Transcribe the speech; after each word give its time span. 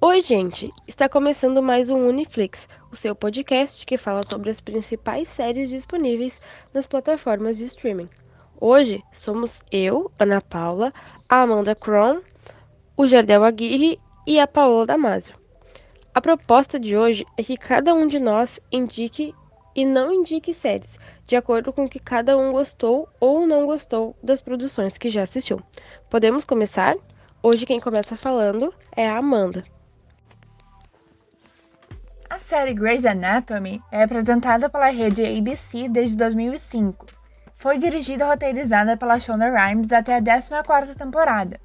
Oi, 0.00 0.20
gente! 0.20 0.70
Está 0.86 1.08
começando 1.08 1.62
mais 1.62 1.88
um 1.88 2.08
Uniflix, 2.08 2.68
o 2.92 2.96
seu 2.96 3.14
podcast 3.14 3.86
que 3.86 3.96
fala 3.96 4.22
sobre 4.22 4.50
as 4.50 4.60
principais 4.60 5.28
séries 5.30 5.70
disponíveis 5.70 6.38
nas 6.74 6.86
plataformas 6.86 7.56
de 7.56 7.64
streaming. 7.64 8.08
Hoje 8.60 9.02
somos 9.12 9.62
eu, 9.72 10.10
Ana 10.18 10.42
Paula, 10.42 10.92
a 11.26 11.40
Amanda 11.40 11.74
Cron, 11.74 12.20
o 12.96 13.06
Jardel 13.06 13.44
Aguirre 13.44 13.98
e 14.26 14.38
a 14.38 14.46
Paola 14.46 14.84
Damasio. 14.84 15.34
A 16.14 16.20
proposta 16.20 16.78
de 16.78 16.96
hoje 16.96 17.24
é 17.38 17.42
que 17.42 17.56
cada 17.56 17.94
um 17.94 18.06
de 18.06 18.20
nós 18.20 18.60
indique 18.70 19.34
e 19.74 19.86
não 19.86 20.12
indique 20.12 20.52
séries, 20.52 20.98
de 21.26 21.34
acordo 21.34 21.72
com 21.72 21.86
o 21.86 21.88
que 21.88 21.98
cada 21.98 22.36
um 22.36 22.52
gostou 22.52 23.08
ou 23.18 23.46
não 23.46 23.64
gostou 23.64 24.14
das 24.22 24.40
produções 24.40 24.98
que 24.98 25.08
já 25.08 25.22
assistiu. 25.22 25.58
Podemos 26.10 26.44
começar? 26.44 26.94
Hoje 27.42 27.64
quem 27.64 27.80
começa 27.80 28.16
falando 28.16 28.72
é 28.94 29.08
a 29.08 29.16
Amanda. 29.16 29.64
A 32.34 32.38
série 32.40 32.74
Grey's 32.74 33.06
Anatomy 33.06 33.80
é 33.92 34.02
apresentada 34.02 34.68
pela 34.68 34.90
rede 34.90 35.24
ABC 35.24 35.88
desde 35.88 36.16
2005. 36.16 37.06
Foi 37.54 37.78
dirigida 37.78 38.24
e 38.24 38.26
roteirizada 38.26 38.96
pela 38.96 39.20
Shonda 39.20 39.48
Rhimes 39.48 39.92
até 39.92 40.16
a 40.16 40.20
14ª 40.20 40.96
temporada. 40.96 41.60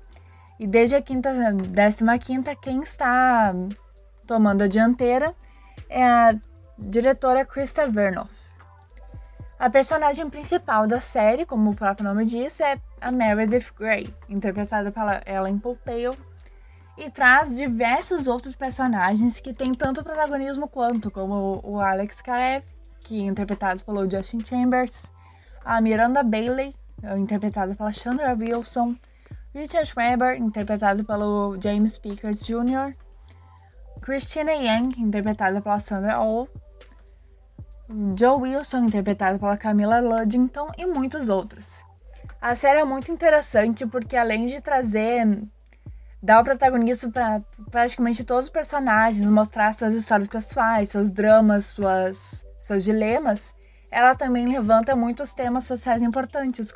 E 0.60 0.68
desde 0.68 0.96
a 0.98 1.02
15ª, 1.02 2.56
quem 2.62 2.82
está 2.84 3.52
tomando 4.28 4.62
a 4.62 4.68
dianteira 4.68 5.34
é 5.90 6.04
a 6.06 6.36
diretora 6.78 7.44
Krista 7.44 7.90
Vernoff. 7.90 8.30
A 9.58 9.72
personagem 9.72 10.30
principal 10.30 10.86
da 10.86 11.00
série, 11.00 11.48
como 11.48 11.72
o 11.72 11.76
próprio 11.76 12.08
nome 12.08 12.26
diz, 12.26 12.60
é 12.60 12.78
a 13.02 13.12
Meredith 13.12 13.74
Grey, 13.76 14.08
interpretada 14.30 14.92
pela 14.92 15.20
Ellen 15.26 15.58
Pompeo 15.58 16.16
e 17.00 17.10
traz 17.10 17.56
diversos 17.56 18.28
outros 18.28 18.54
personagens 18.54 19.40
que 19.40 19.54
têm 19.54 19.74
tanto 19.74 20.04
protagonismo 20.04 20.68
quanto, 20.68 21.10
como 21.10 21.62
o 21.64 21.80
Alex 21.80 22.22
Karev, 22.22 22.66
que 23.00 23.22
é 23.22 23.26
interpretado 23.26 23.82
pelo 23.86 24.10
Justin 24.10 24.44
Chambers, 24.44 25.12
a 25.64 25.80
Miranda 25.80 26.22
Bailey, 26.24 26.76
interpretada 27.18 27.74
pela 27.74 27.94
Chandra 27.94 28.34
Wilson, 28.34 28.96
Richard 29.56 29.92
Weber, 29.96 30.38
interpretado 30.38 31.06
pelo 31.06 31.58
James 31.62 31.98
Pickers 31.98 32.46
Jr., 32.46 32.94
Christina 34.02 34.52
Yang, 34.52 35.02
interpretada 35.02 35.62
pela 35.62 35.80
Sandra 35.80 36.22
Oh, 36.22 36.48
Joe 38.18 38.42
Wilson, 38.42 38.86
interpretado 38.86 39.40
pela 39.40 39.58
Camila 39.58 40.00
Luddington 40.00 40.70
e 40.78 40.86
muitos 40.86 41.30
outros. 41.30 41.84
A 42.42 42.56
série 42.56 42.80
é 42.80 42.86
muito 42.86 43.12
interessante 43.12 43.86
porque 43.86 44.16
além 44.16 44.46
de 44.46 44.62
trazer 44.62 45.26
dá 46.22 46.40
o 46.40 46.44
protagonismo 46.44 47.12
para 47.12 47.42
praticamente 47.72 48.24
todos 48.24 48.46
os 48.46 48.52
personagens, 48.52 49.26
mostrar 49.26 49.74
suas 49.74 49.94
histórias 49.94 50.28
pessoais, 50.28 50.90
seus 50.90 51.12
dramas, 51.12 51.68
suas, 51.68 52.46
seus 52.58 52.84
dilemas, 52.84 53.54
ela 53.92 54.14
também 54.16 54.48
levanta 54.48 54.96
muitos 54.96 55.34
temas 55.34 55.64
sociais 55.64 56.02
importantes, 56.02 56.74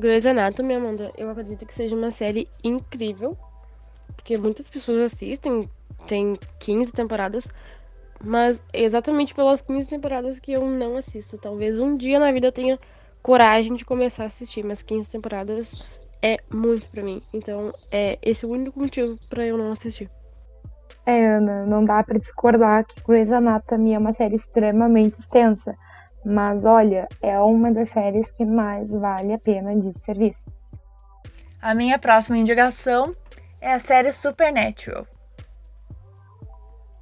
Grey's 0.00 0.24
Anatomy, 0.24 0.76
Amanda, 0.76 1.12
eu 1.14 1.28
acredito 1.28 1.66
que 1.66 1.74
seja 1.74 1.94
uma 1.94 2.10
série 2.10 2.48
incrível, 2.64 3.36
porque 4.16 4.38
muitas 4.38 4.66
pessoas 4.66 5.12
assistem, 5.12 5.68
tem 6.08 6.38
15 6.58 6.90
temporadas, 6.90 7.46
mas 8.24 8.58
é 8.72 8.82
exatamente 8.82 9.34
pelas 9.34 9.60
15 9.60 9.90
temporadas 9.90 10.38
que 10.38 10.52
eu 10.52 10.64
não 10.64 10.96
assisto. 10.96 11.36
Talvez 11.36 11.78
um 11.78 11.98
dia 11.98 12.18
na 12.18 12.32
vida 12.32 12.46
eu 12.46 12.52
tenha 12.52 12.78
coragem 13.22 13.74
de 13.74 13.84
começar 13.84 14.22
a 14.22 14.26
assistir, 14.28 14.64
mas 14.64 14.82
15 14.82 15.10
temporadas 15.10 15.86
é 16.22 16.38
muito 16.50 16.88
para 16.88 17.02
mim. 17.02 17.20
Então, 17.34 17.70
é 17.90 18.18
esse 18.22 18.46
o 18.46 18.50
único 18.50 18.80
motivo 18.80 19.18
para 19.28 19.44
eu 19.44 19.58
não 19.58 19.70
assistir. 19.70 20.08
É, 21.04 21.26
Ana, 21.26 21.66
não 21.66 21.84
dá 21.84 22.02
para 22.02 22.18
discordar 22.18 22.86
que 22.86 23.02
Grey's 23.06 23.32
Anatomy 23.32 23.92
é 23.92 23.98
uma 23.98 24.14
série 24.14 24.36
extremamente 24.36 25.18
extensa. 25.18 25.76
Mas 26.24 26.64
olha, 26.64 27.08
é 27.22 27.38
uma 27.38 27.72
das 27.72 27.90
séries 27.90 28.30
que 28.30 28.44
mais 28.44 28.92
vale 28.92 29.32
a 29.32 29.38
pena 29.38 29.74
de 29.74 29.98
ser 29.98 30.18
vista. 30.18 30.52
A 31.62 31.74
minha 31.74 31.98
próxima 31.98 32.38
indicação 32.38 33.14
é 33.60 33.72
a 33.72 33.78
série 33.78 34.12
Supernatural. 34.12 35.06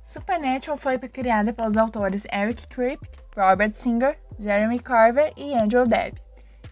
Supernatural 0.02 0.76
foi 0.76 0.98
criada 0.98 1.52
pelos 1.52 1.76
autores 1.76 2.24
Eric 2.32 2.66
Kripke, 2.68 3.08
Robert 3.36 3.74
Singer, 3.74 4.18
Jeremy 4.38 4.78
Carver 4.78 5.32
e 5.36 5.54
Andrew 5.54 5.86
Deb. 5.86 6.14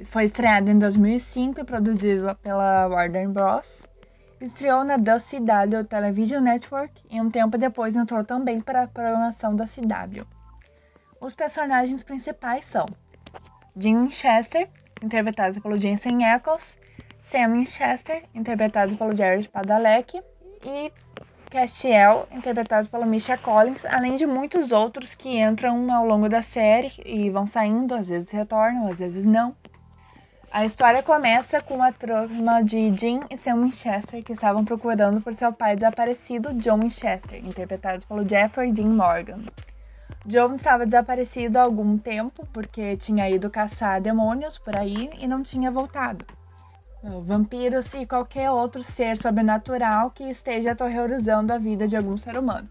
Foi 0.07 0.25
estreada 0.25 0.71
em 0.71 0.79
2005 0.79 1.61
e 1.61 1.65
produzida 1.65 2.35
pela 2.35 2.87
Warner 2.89 3.29
Bros. 3.29 3.89
Estreou 4.41 4.85
na 4.85 4.97
CW 4.97 5.85
Television 5.89 6.43
Network 6.43 7.03
e 7.11 7.21
um 7.21 7.31
tempo 7.31 7.57
depois 7.57 7.97
entrou 7.97 8.23
também 8.23 8.61
para 8.61 8.83
a 8.83 8.89
programação 8.89 9.55
da 9.55 9.65
CW. 9.65 10.36
Os 11.21 11.35
personagens 11.35 12.03
principais 12.03 12.65
são 12.65 12.87
Jim 13.77 14.03
Winchester, 14.03 14.69
interpretado 15.03 15.61
pelo 15.61 15.79
Jensen 15.79 16.25
Ackles, 16.25 16.79
Sam 17.25 17.53
Winchester, 17.53 18.25
interpretado 18.35 18.97
pelo 18.97 19.15
Jared 19.17 19.49
Padalecki, 19.49 20.23
e 20.65 20.93
Castiel, 21.51 22.27
interpretado 22.31 22.89
pelo 22.89 23.07
Misha 23.07 23.39
Collins, 23.39 23.85
além 23.85 24.17
de 24.17 24.27
muitos 24.27 24.73
outros 24.73 25.15
que 25.15 25.41
entram 25.41 25.93
ao 25.93 26.05
longo 26.05 26.29
da 26.29 26.43
série 26.43 26.93
e 27.05 27.31
vão 27.31 27.47
saindo, 27.47 27.95
às 27.95 28.09
vezes 28.09 28.31
retornam, 28.31 28.89
às 28.89 28.99
vezes 28.99 29.25
não. 29.25 29.55
A 30.51 30.65
história 30.65 31.03
começa 31.03 31.61
com 31.61 31.83
a 31.83 31.93
trama 31.93 32.63
de 32.63 32.95
Jim 32.97 33.21
e 33.31 33.37
Sam 33.37 33.63
Winchester 33.63 34.23
que 34.23 34.33
estavam 34.33 34.65
procurando 34.65 35.21
por 35.21 35.35
seu 35.35 35.53
pai 35.53 35.77
desaparecido, 35.77 36.55
John 36.55 36.81
Winchester, 36.81 37.45
interpretado 37.45 38.07
pelo 38.07 38.29
Jeffrey 38.29 38.73
Dean 38.73 38.89
Morgan. 38.89 39.45
John 40.27 40.57
estava 40.57 40.85
desaparecido 40.85 41.57
há 41.57 41.63
algum 41.63 41.97
tempo 41.97 42.45
porque 42.53 42.97
tinha 42.97 43.31
ido 43.31 43.49
caçar 43.49 44.01
demônios 44.01 44.59
por 44.59 44.75
aí 44.75 45.09
e 45.23 45.27
não 45.27 45.41
tinha 45.41 45.71
voltado. 45.71 46.27
Vampiros 47.25 47.95
e 47.95 48.05
qualquer 48.05 48.51
outro 48.51 48.83
ser 48.83 49.17
sobrenatural 49.17 50.11
que 50.11 50.25
esteja 50.25 50.73
aterrorizando 50.73 51.53
a 51.53 51.59
vida 51.59 51.87
de 51.87 51.97
algum 51.97 52.17
ser 52.17 52.37
humano. 52.37 52.69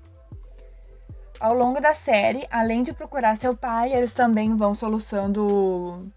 Ao 1.39 1.53
longo 1.53 1.79
da 1.79 1.95
série, 1.95 2.45
além 2.51 2.83
de 2.83 2.91
procurar 2.91 3.37
seu 3.37 3.55
pai, 3.55 3.93
eles 3.93 4.13
também 4.13 4.53
vão 4.57 4.75
soluçando. 4.75 6.11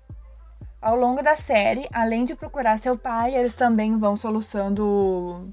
Ao 0.82 0.96
longo 0.96 1.22
da 1.22 1.36
série, 1.36 1.88
além 1.92 2.24
de 2.24 2.34
procurar 2.34 2.80
seu 2.80 2.98
pai, 2.98 3.36
eles 3.36 3.54
também 3.54 3.96
vão 3.96 4.16
soluçando 4.16 5.48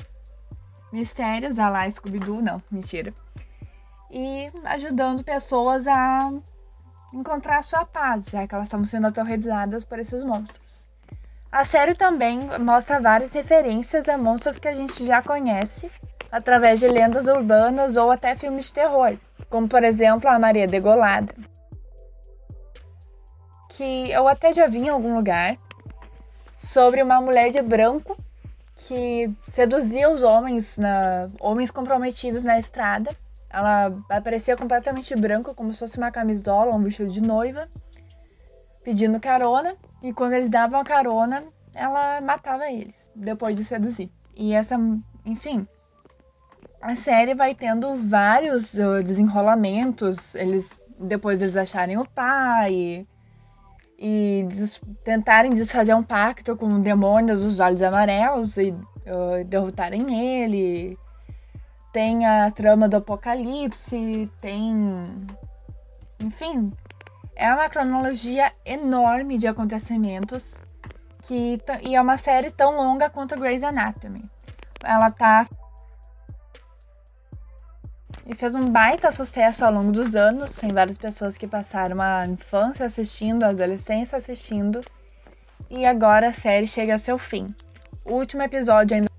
mistérios, 0.92 1.60
a 1.60 1.70
lá 1.70 1.88
Scooby-Doo, 1.88 2.42
não, 2.42 2.60
mentira 2.72 3.14
e 4.16 4.50
ajudando 4.64 5.26
pessoas 5.26 5.86
a 5.86 6.32
encontrar 7.14 7.58
a 7.60 7.64
sua 7.64 7.86
paz, 7.86 8.28
já 8.28 8.48
que 8.48 8.56
elas 8.56 8.68
estão 8.68 8.86
sendo 8.86 9.08
aterrorizadas 9.08 9.84
por 9.84 10.00
esses 10.00 10.24
monstros. 10.24 10.88
A 11.52 11.66
série 11.66 11.96
também 11.96 12.40
mostra 12.60 13.02
várias 13.02 13.32
referências 13.32 14.08
a 14.08 14.18
monstros 14.18 14.58
que 14.58 14.70
a 14.70 14.74
gente 14.74 15.06
já 15.06 15.22
conhece 15.22 15.92
através 16.32 16.80
de 16.80 16.88
lendas 16.88 17.28
urbanas 17.28 17.98
ou 17.98 18.10
até 18.10 18.38
filmes 18.38 18.68
de 18.68 18.76
terror, 18.76 19.18
como 19.50 19.68
por 19.68 19.84
exemplo 19.84 20.30
a 20.30 20.40
Maria 20.40 20.66
Degolada, 20.66 21.36
que 23.70 24.12
eu 24.12 24.30
até 24.30 24.54
já 24.54 24.66
vi 24.66 24.80
em 24.80 24.90
algum 24.90 25.14
lugar, 25.14 25.58
sobre 26.58 27.04
uma 27.04 27.20
mulher 27.20 27.50
de 27.50 27.62
branco 27.62 28.18
que 28.78 29.30
seduzia 29.50 30.10
os 30.10 30.24
homens, 30.24 30.78
na, 30.78 31.28
homens 31.40 31.70
comprometidos 31.70 32.44
na 32.44 32.58
estrada 32.58 33.14
ela 33.56 33.98
aparecia 34.10 34.58
completamente 34.58 35.16
branca, 35.16 35.54
como 35.54 35.74
se 35.74 35.80
fosse 35.80 35.98
uma 35.98 36.12
camisola, 36.12 36.76
um 36.76 36.84
vestido 36.84 37.10
de 37.10 37.22
noiva, 37.22 37.70
pedindo 38.84 39.18
carona. 39.18 39.78
E 40.04 40.12
quando 40.12 40.34
eles 40.34 40.50
davam 40.50 40.82
a 40.82 40.84
carona, 40.84 41.42
ela 41.74 42.20
matava 42.20 42.70
eles, 42.70 43.10
depois 43.16 43.56
de 43.56 43.64
seduzir. 43.64 44.12
E 44.36 44.54
essa, 44.54 44.78
enfim, 45.26 45.66
a 46.82 46.98
série 46.98 47.34
vai 47.34 47.56
tendo 47.56 47.96
vários 47.96 48.74
uh, 48.74 49.02
desenrolamentos. 49.02 50.36
Eles, 50.36 50.82
depois 51.00 51.40
deles 51.40 51.56
acharem 51.56 51.98
o 51.98 52.06
pai 52.06 53.08
e 53.98 54.46
des 54.50 54.82
tentarem 55.06 55.54
desfazer 55.54 55.94
um 55.94 56.04
pacto 56.04 56.58
com 56.58 56.82
demônios 56.82 57.42
dos 57.42 57.62
olhos 57.62 57.82
amarelos 57.82 58.58
e 58.58 58.72
uh, 58.72 59.46
derrotarem 59.48 60.44
ele. 60.44 60.98
Tem 61.96 62.26
a 62.26 62.52
trama 62.52 62.90
do 62.90 62.98
apocalipse, 62.98 64.30
tem. 64.42 65.26
Enfim, 66.20 66.70
é 67.34 67.54
uma 67.54 67.70
cronologia 67.70 68.52
enorme 68.66 69.38
de 69.38 69.48
acontecimentos 69.48 70.62
que 71.24 71.58
e 71.82 71.96
é 71.96 72.02
uma 72.02 72.18
série 72.18 72.52
tão 72.52 72.76
longa 72.76 73.10
quanto 73.10 73.40
Grey's 73.40 73.64
Anatomy. 73.64 74.30
Ela 74.84 75.10
tá 75.10 75.48
e 78.26 78.36
fez 78.36 78.58
um 78.58 78.70
baita 78.70 79.10
sucesso 79.10 79.64
ao 79.64 79.72
longo 79.72 79.94
dos 79.94 80.18
anos. 80.18 80.52
Tem 80.52 80.74
várias 80.74 80.98
pessoas 80.98 81.38
que 81.38 81.48
passaram 81.48 82.02
a 82.02 82.28
infância 82.28 82.86
assistindo, 82.86 83.44
a 83.44 83.52
adolescência 83.52 84.18
assistindo. 84.18 84.82
E 85.70 85.86
agora 85.86 86.28
a 86.28 86.34
série 86.34 86.68
chega 86.68 86.92
ao 86.92 87.00
seu 87.00 87.18
fim. 87.18 87.56
O 88.04 88.16
último 88.16 88.44
episódio 88.44 88.98
ainda 88.98 89.15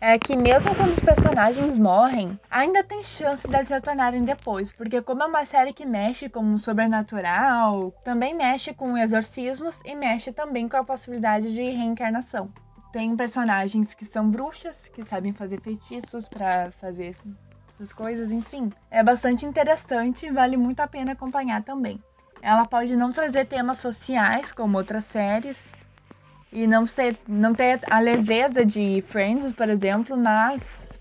é 0.00 0.18
que 0.18 0.36
mesmo 0.36 0.74
quando 0.74 0.90
os 0.90 1.00
personagens 1.00 1.78
morrem, 1.78 2.38
ainda 2.50 2.84
tem 2.84 3.02
chance 3.02 3.46
deles 3.48 3.70
retornarem 3.70 4.24
depois, 4.24 4.70
porque 4.70 5.00
como 5.00 5.22
é 5.22 5.26
uma 5.26 5.44
série 5.44 5.72
que 5.72 5.86
mexe 5.86 6.28
com 6.28 6.54
o 6.54 6.58
sobrenatural, 6.58 7.92
também 8.04 8.34
mexe 8.34 8.74
com 8.74 8.96
exorcismos 8.96 9.80
e 9.84 9.94
mexe 9.94 10.32
também 10.32 10.68
com 10.68 10.76
a 10.76 10.84
possibilidade 10.84 11.54
de 11.54 11.62
reencarnação. 11.62 12.52
Tem 12.92 13.16
personagens 13.16 13.94
que 13.94 14.04
são 14.04 14.30
bruxas, 14.30 14.88
que 14.88 15.02
sabem 15.02 15.32
fazer 15.32 15.60
feitiços 15.60 16.28
para 16.28 16.70
fazer 16.72 17.16
essas 17.72 17.92
coisas, 17.92 18.32
enfim. 18.32 18.72
É 18.90 19.02
bastante 19.02 19.44
interessante 19.44 20.26
e 20.26 20.30
vale 20.30 20.56
muito 20.56 20.80
a 20.80 20.86
pena 20.86 21.12
acompanhar 21.12 21.62
também. 21.62 22.02
Ela 22.42 22.66
pode 22.66 22.94
não 22.96 23.12
trazer 23.12 23.46
temas 23.46 23.78
sociais 23.78 24.52
como 24.52 24.78
outras 24.78 25.04
séries, 25.06 25.74
e 26.52 26.66
não 26.66 26.86
ser 26.86 27.18
não 27.26 27.54
ter 27.54 27.80
a 27.90 27.98
leveza 28.00 28.64
de 28.64 29.02
Friends, 29.02 29.52
por 29.52 29.68
exemplo, 29.68 30.16
mas 30.16 31.00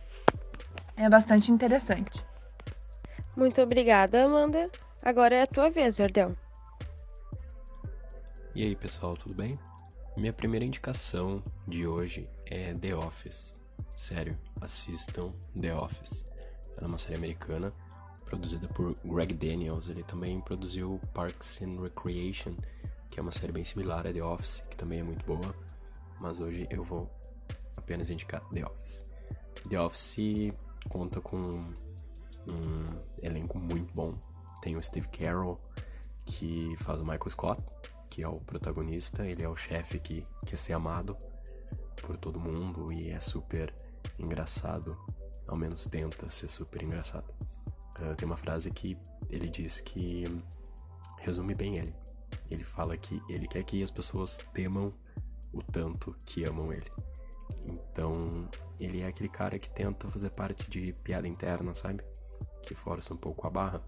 é 0.97 1.09
bastante 1.09 1.51
interessante. 1.51 2.25
Muito 3.35 3.61
obrigada, 3.61 4.25
Amanda. 4.25 4.69
Agora 5.03 5.35
é 5.35 5.41
a 5.41 5.47
tua 5.47 5.69
vez, 5.69 5.97
Jordão. 5.97 6.35
E 8.55 8.63
aí, 8.63 8.75
pessoal, 8.75 9.17
tudo 9.17 9.35
bem? 9.35 9.59
Minha 10.15 10.31
primeira 10.31 10.65
indicação 10.65 11.43
de 11.67 11.85
hoje 11.85 12.29
é 12.45 12.73
The 12.73 12.95
Office. 12.95 13.53
Sério, 13.97 14.37
assistam 14.61 15.33
The 15.59 15.75
Office. 15.75 16.23
Ela 16.77 16.85
é 16.85 16.87
uma 16.87 16.97
série 16.97 17.15
americana 17.15 17.73
produzida 18.23 18.67
por 18.69 18.95
Greg 19.03 19.33
Daniels. 19.33 19.89
Ele 19.89 20.03
também 20.03 20.39
produziu 20.39 20.99
Parks 21.13 21.61
and 21.61 21.81
Recreation, 21.81 22.55
que 23.15 23.19
é 23.21 23.23
uma 23.23 23.31
série 23.31 23.53
bem 23.53 23.63
similar 23.63 24.05
a 24.05 24.11
The 24.11 24.21
Office, 24.21 24.61
que 24.69 24.75
também 24.75 24.99
é 24.99 25.03
muito 25.03 25.25
boa, 25.25 25.55
mas 26.19 26.41
hoje 26.41 26.67
eu 26.69 26.83
vou 26.83 27.09
apenas 27.77 28.09
indicar 28.09 28.41
The 28.49 28.65
Office. 28.65 29.05
The 29.69 29.79
Office 29.79 30.53
conta 30.89 31.21
com 31.21 31.63
um 32.45 32.89
elenco 33.23 33.57
muito 33.57 33.93
bom. 33.93 34.19
Tem 34.61 34.75
o 34.75 34.83
Steve 34.83 35.07
Carroll, 35.07 35.57
que 36.25 36.75
faz 36.79 36.99
o 36.99 37.03
Michael 37.03 37.29
Scott, 37.29 37.63
que 38.09 38.21
é 38.21 38.27
o 38.27 38.41
protagonista, 38.41 39.25
ele 39.25 39.43
é 39.43 39.47
o 39.47 39.55
chefe 39.55 39.97
que 39.97 40.25
quer 40.45 40.57
ser 40.57 40.73
amado 40.73 41.17
por 42.01 42.17
todo 42.17 42.37
mundo 42.37 42.91
e 42.91 43.11
é 43.11 43.19
super 43.21 43.73
engraçado, 44.19 44.97
ao 45.47 45.55
menos 45.55 45.85
tenta 45.85 46.27
ser 46.27 46.49
super 46.49 46.83
engraçado. 46.83 47.33
Uh, 47.97 48.13
tem 48.17 48.25
uma 48.25 48.35
frase 48.35 48.69
que 48.71 48.97
ele 49.29 49.49
diz 49.49 49.79
que 49.79 50.25
resume 51.19 51.55
bem 51.55 51.77
ele. 51.77 52.04
Ele 52.49 52.63
fala 52.63 52.95
que 52.97 53.21
ele 53.29 53.47
quer 53.47 53.63
que 53.63 53.81
as 53.81 53.91
pessoas 53.91 54.37
temam 54.53 54.93
o 55.51 55.63
tanto 55.63 56.13
que 56.25 56.43
amam 56.43 56.71
ele. 56.71 56.89
Então, 57.65 58.47
ele 58.79 59.01
é 59.01 59.07
aquele 59.07 59.29
cara 59.29 59.57
que 59.57 59.69
tenta 59.69 60.07
fazer 60.09 60.29
parte 60.29 60.69
de 60.69 60.93
piada 60.93 61.27
interna, 61.27 61.73
sabe? 61.73 62.03
Que 62.61 62.75
força 62.75 63.13
um 63.13 63.17
pouco 63.17 63.47
a 63.47 63.49
barra. 63.49 63.81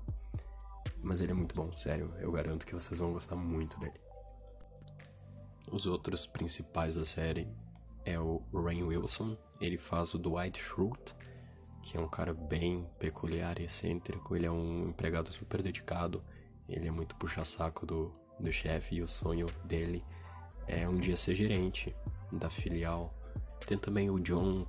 Mas 1.03 1.21
ele 1.21 1.31
é 1.31 1.35
muito 1.35 1.55
bom, 1.55 1.75
sério. 1.75 2.11
Eu 2.19 2.31
garanto 2.31 2.65
que 2.65 2.73
vocês 2.73 2.99
vão 2.99 3.13
gostar 3.13 3.35
muito 3.35 3.79
dele. 3.79 3.99
Os 5.71 5.85
outros 5.85 6.25
principais 6.25 6.95
da 6.95 7.05
série 7.05 7.47
é 8.05 8.19
o 8.19 8.41
Rain 8.53 8.83
Wilson. 8.83 9.37
Ele 9.59 9.77
faz 9.77 10.13
o 10.13 10.19
Dwight 10.19 10.59
Schrute, 10.59 11.13
que 11.83 11.97
é 11.97 11.99
um 11.99 12.07
cara 12.07 12.33
bem 12.33 12.89
peculiar 12.97 13.59
e 13.59 13.65
excêntrico. 13.65 14.35
Ele 14.35 14.45
é 14.45 14.51
um 14.51 14.89
empregado 14.89 15.31
super 15.31 15.61
dedicado. 15.61 16.23
Ele 16.67 16.87
é 16.87 16.91
muito 16.91 17.15
puxa-saco 17.15 17.85
do, 17.85 18.13
do 18.39 18.51
chefe 18.51 18.95
e 18.95 19.01
o 19.01 19.07
sonho 19.07 19.47
dele 19.63 20.03
é 20.67 20.87
um 20.87 20.97
dia 20.97 21.15
ser 21.15 21.35
gerente 21.35 21.95
da 22.31 22.49
filial. 22.49 23.11
Tem 23.65 23.77
também 23.77 24.09
o 24.09 24.19
John 24.19 24.63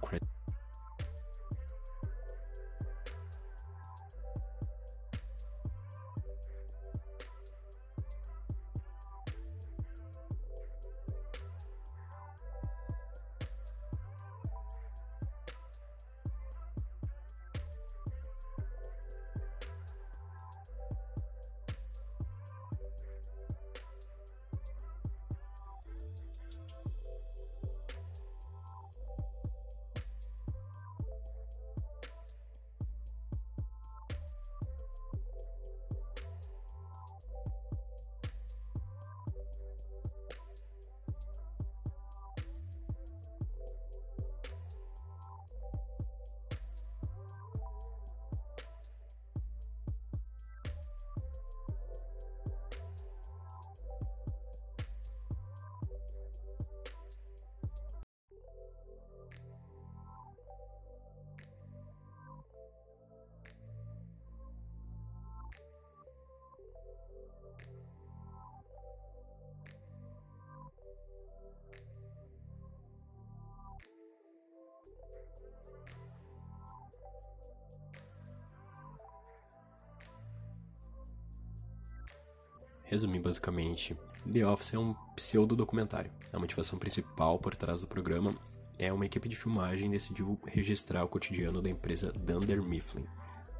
Resumir 82.88 83.20
basicamente, 83.20 83.94
The 84.32 84.46
Office 84.46 84.72
é 84.72 84.78
um 84.78 84.94
pseudo-documentário. 85.14 86.10
A 86.32 86.38
motivação 86.38 86.78
principal 86.78 87.38
por 87.38 87.54
trás 87.54 87.82
do 87.82 87.86
programa 87.86 88.34
é 88.78 88.90
uma 88.90 89.04
equipe 89.04 89.28
de 89.28 89.36
filmagem 89.36 89.90
decidiu 89.90 90.38
registrar 90.46 91.04
o 91.04 91.08
cotidiano 91.08 91.60
da 91.60 91.68
empresa 91.68 92.10
Dunder 92.12 92.62
Mifflin. 92.62 93.04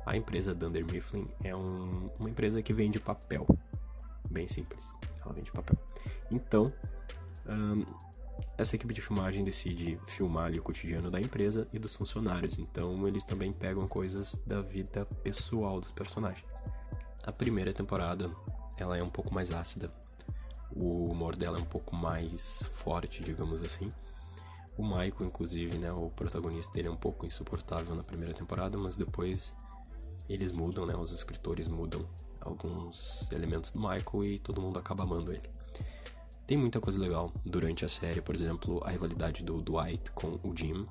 A 0.06 0.16
empresa 0.16 0.54
Dunder 0.54 0.82
Mifflin 0.90 1.28
é 1.44 1.54
um, 1.54 2.08
uma 2.18 2.30
empresa 2.30 2.62
que 2.62 2.72
vende 2.72 2.98
papel. 2.98 3.46
Bem 4.30 4.48
simples, 4.48 4.94
ela 5.22 5.34
vende 5.34 5.52
papel. 5.52 5.76
Então, 6.30 6.72
essa 8.56 8.76
equipe 8.76 8.94
de 8.94 9.02
filmagem 9.02 9.44
decide 9.44 10.00
filmar 10.06 10.46
ali 10.46 10.58
o 10.58 10.62
cotidiano 10.62 11.10
da 11.10 11.20
empresa 11.20 11.68
e 11.70 11.78
dos 11.78 11.94
funcionários. 11.94 12.58
Então, 12.58 13.06
eles 13.06 13.24
também 13.24 13.52
pegam 13.52 13.86
coisas 13.86 14.40
da 14.46 14.62
vida 14.62 15.04
pessoal 15.22 15.80
dos 15.80 15.92
personagens. 15.92 16.50
A 17.24 17.32
primeira 17.32 17.74
temporada 17.74 18.30
ela 18.82 18.96
é 18.96 19.02
um 19.02 19.10
pouco 19.10 19.32
mais 19.32 19.50
ácida. 19.50 19.90
O 20.70 21.10
humor 21.10 21.36
dela 21.36 21.58
é 21.58 21.60
um 21.60 21.66
pouco 21.66 21.96
mais 21.96 22.62
forte, 22.74 23.22
digamos 23.22 23.62
assim. 23.62 23.90
O 24.76 24.84
Michael, 24.84 25.26
inclusive, 25.26 25.76
né, 25.76 25.90
o 25.90 26.08
protagonista 26.10 26.72
dele 26.72 26.88
é 26.88 26.90
um 26.90 26.96
pouco 26.96 27.26
insuportável 27.26 27.94
na 27.96 28.02
primeira 28.02 28.32
temporada, 28.32 28.78
mas 28.78 28.96
depois 28.96 29.52
eles 30.28 30.52
mudam, 30.52 30.86
né, 30.86 30.94
os 30.94 31.10
escritores 31.10 31.66
mudam 31.66 32.06
alguns 32.40 33.30
elementos 33.32 33.70
do 33.72 33.80
Michael 33.80 34.24
e 34.24 34.38
todo 34.38 34.60
mundo 34.60 34.78
acaba 34.78 35.02
amando 35.02 35.32
ele. 35.32 35.48
Tem 36.46 36.56
muita 36.56 36.80
coisa 36.80 36.98
legal 36.98 37.32
durante 37.44 37.84
a 37.84 37.88
série, 37.88 38.22
por 38.22 38.34
exemplo, 38.34 38.80
a 38.84 38.90
rivalidade 38.90 39.42
do 39.42 39.60
Dwight 39.60 40.10
com 40.12 40.38
o 40.42 40.56
Jim. 40.56 40.86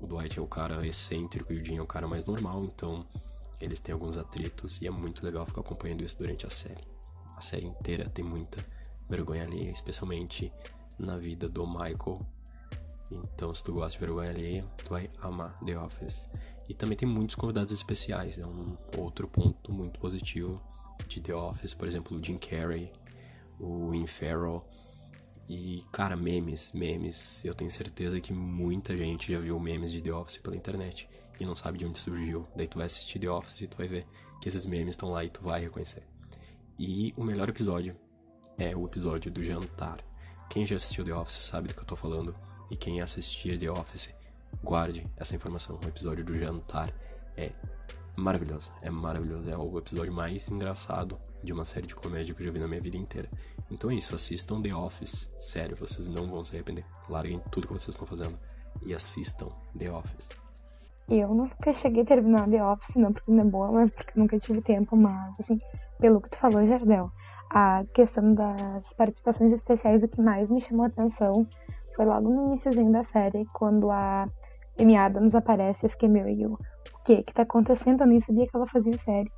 O 0.00 0.06
Dwight 0.06 0.38
é 0.38 0.42
o 0.42 0.46
cara 0.46 0.86
excêntrico 0.86 1.52
e 1.52 1.56
o 1.56 1.64
Jim 1.64 1.76
é 1.76 1.82
o 1.82 1.86
cara 1.86 2.08
mais 2.08 2.26
normal, 2.26 2.64
então 2.64 3.06
eles 3.62 3.80
têm 3.80 3.92
alguns 3.92 4.16
atritos 4.16 4.80
e 4.82 4.86
é 4.86 4.90
muito 4.90 5.24
legal 5.24 5.46
ficar 5.46 5.60
acompanhando 5.60 6.02
isso 6.02 6.18
durante 6.18 6.46
a 6.46 6.50
série. 6.50 6.84
A 7.36 7.40
série 7.40 7.66
inteira 7.66 8.08
tem 8.08 8.24
muita 8.24 8.64
vergonha 9.08 9.44
alheia, 9.44 9.70
especialmente 9.70 10.52
na 10.98 11.16
vida 11.16 11.48
do 11.48 11.66
Michael. 11.66 12.20
Então, 13.10 13.54
se 13.54 13.62
tu 13.62 13.72
gosta 13.72 13.92
de 13.92 14.04
vergonha 14.04 14.30
alheia, 14.30 14.64
tu 14.84 14.90
vai 14.90 15.10
amar 15.20 15.58
The 15.64 15.78
Office. 15.78 16.28
E 16.68 16.74
também 16.74 16.96
tem 16.96 17.08
muitos 17.08 17.36
convidados 17.36 17.72
especiais, 17.72 18.38
é 18.38 18.46
um 18.46 18.76
outro 18.96 19.28
ponto 19.28 19.72
muito 19.72 20.00
positivo 20.00 20.60
de 21.06 21.20
The 21.20 21.34
Office, 21.34 21.74
por 21.74 21.86
exemplo, 21.86 22.16
o 22.16 22.24
Jim 22.24 22.38
Carrey, 22.38 22.92
o 23.60 23.88
Will 23.88 24.06
Ferrell. 24.06 24.64
E, 25.54 25.84
cara, 25.92 26.16
memes, 26.16 26.72
memes. 26.72 27.44
Eu 27.44 27.52
tenho 27.52 27.70
certeza 27.70 28.18
que 28.22 28.32
muita 28.32 28.96
gente 28.96 29.30
já 29.30 29.38
viu 29.38 29.60
memes 29.60 29.92
de 29.92 30.00
The 30.00 30.10
Office 30.10 30.38
pela 30.38 30.56
internet 30.56 31.06
e 31.38 31.44
não 31.44 31.54
sabe 31.54 31.76
de 31.76 31.84
onde 31.84 31.98
surgiu. 31.98 32.48
Daí 32.56 32.66
tu 32.66 32.78
vai 32.78 32.86
assistir 32.86 33.18
The 33.18 33.28
Office 33.28 33.60
e 33.60 33.66
tu 33.66 33.76
vai 33.76 33.86
ver 33.86 34.06
que 34.40 34.48
esses 34.48 34.64
memes 34.64 34.92
estão 34.92 35.10
lá 35.10 35.22
e 35.22 35.28
tu 35.28 35.42
vai 35.42 35.60
reconhecer. 35.60 36.04
E 36.78 37.12
o 37.18 37.22
melhor 37.22 37.50
episódio 37.50 37.94
é 38.56 38.74
o 38.74 38.86
episódio 38.86 39.30
do 39.30 39.42
jantar. 39.42 40.02
Quem 40.48 40.64
já 40.64 40.76
assistiu 40.76 41.04
The 41.04 41.14
Office 41.14 41.44
sabe 41.44 41.68
do 41.68 41.74
que 41.74 41.80
eu 41.80 41.86
tô 41.86 41.96
falando. 41.96 42.34
E 42.70 42.74
quem 42.76 43.02
assistir 43.02 43.58
The 43.58 43.70
Office, 43.70 44.08
guarde 44.64 45.04
essa 45.18 45.36
informação. 45.36 45.78
O 45.84 45.86
episódio 45.86 46.24
do 46.24 46.34
jantar 46.38 46.90
é 47.36 47.52
maravilhoso. 48.16 48.72
É 48.80 48.90
maravilhoso. 48.90 49.50
É 49.50 49.56
o 49.56 49.78
episódio 49.78 50.12
mais 50.12 50.50
engraçado 50.50 51.18
de 51.42 51.52
uma 51.52 51.64
série 51.64 51.86
de 51.86 51.94
comédia 51.94 52.34
que 52.34 52.42
eu 52.42 52.46
já 52.46 52.52
vi 52.52 52.58
na 52.58 52.68
minha 52.68 52.80
vida 52.80 52.96
inteira. 52.96 53.28
Então 53.70 53.90
é 53.90 53.94
isso, 53.94 54.14
assistam 54.14 54.60
The 54.60 54.74
Office. 54.74 55.30
Sério, 55.38 55.76
vocês 55.76 56.08
não 56.08 56.26
vão 56.26 56.44
se 56.44 56.54
arrepender. 56.54 56.84
Larguem 57.08 57.40
tudo 57.50 57.66
que 57.66 57.72
vocês 57.72 57.88
estão 57.88 58.06
fazendo 58.06 58.38
e 58.82 58.94
assistam 58.94 59.48
The 59.78 59.90
Office. 59.90 60.30
Eu 61.08 61.34
nunca 61.34 61.72
cheguei 61.72 62.02
a 62.02 62.06
terminar 62.06 62.48
The 62.48 62.64
Office, 62.64 62.96
não 62.96 63.12
porque 63.12 63.30
não 63.30 63.42
é 63.42 63.46
boa, 63.46 63.72
mas 63.72 63.90
porque 63.90 64.18
nunca 64.18 64.38
tive 64.38 64.60
tempo. 64.60 64.96
Mas, 64.96 65.34
assim, 65.38 65.58
pelo 65.98 66.20
que 66.20 66.30
tu 66.30 66.38
falou, 66.38 66.66
Jardel, 66.66 67.10
a 67.50 67.84
questão 67.92 68.30
das 68.32 68.92
participações 68.92 69.52
especiais, 69.52 70.02
o 70.02 70.08
que 70.08 70.20
mais 70.20 70.50
me 70.50 70.60
chamou 70.60 70.84
a 70.84 70.88
atenção 70.88 71.46
foi 71.94 72.06
logo 72.06 72.28
no 72.28 72.46
iníciozinho 72.46 72.90
da 72.90 73.02
série, 73.02 73.44
quando 73.52 73.90
a 73.90 74.26
Amy 74.78 74.96
Adams 74.96 75.34
aparece, 75.34 75.86
eu 75.86 75.90
fiquei 75.90 76.08
meio, 76.08 76.54
o 76.54 77.04
que 77.04 77.22
que 77.22 77.32
tá 77.32 77.42
acontecendo? 77.42 78.02
Eu 78.02 78.06
nem 78.06 78.20
sabia 78.20 78.46
que 78.46 78.56
ela 78.56 78.66
fazia 78.66 78.96
séries. 78.96 79.32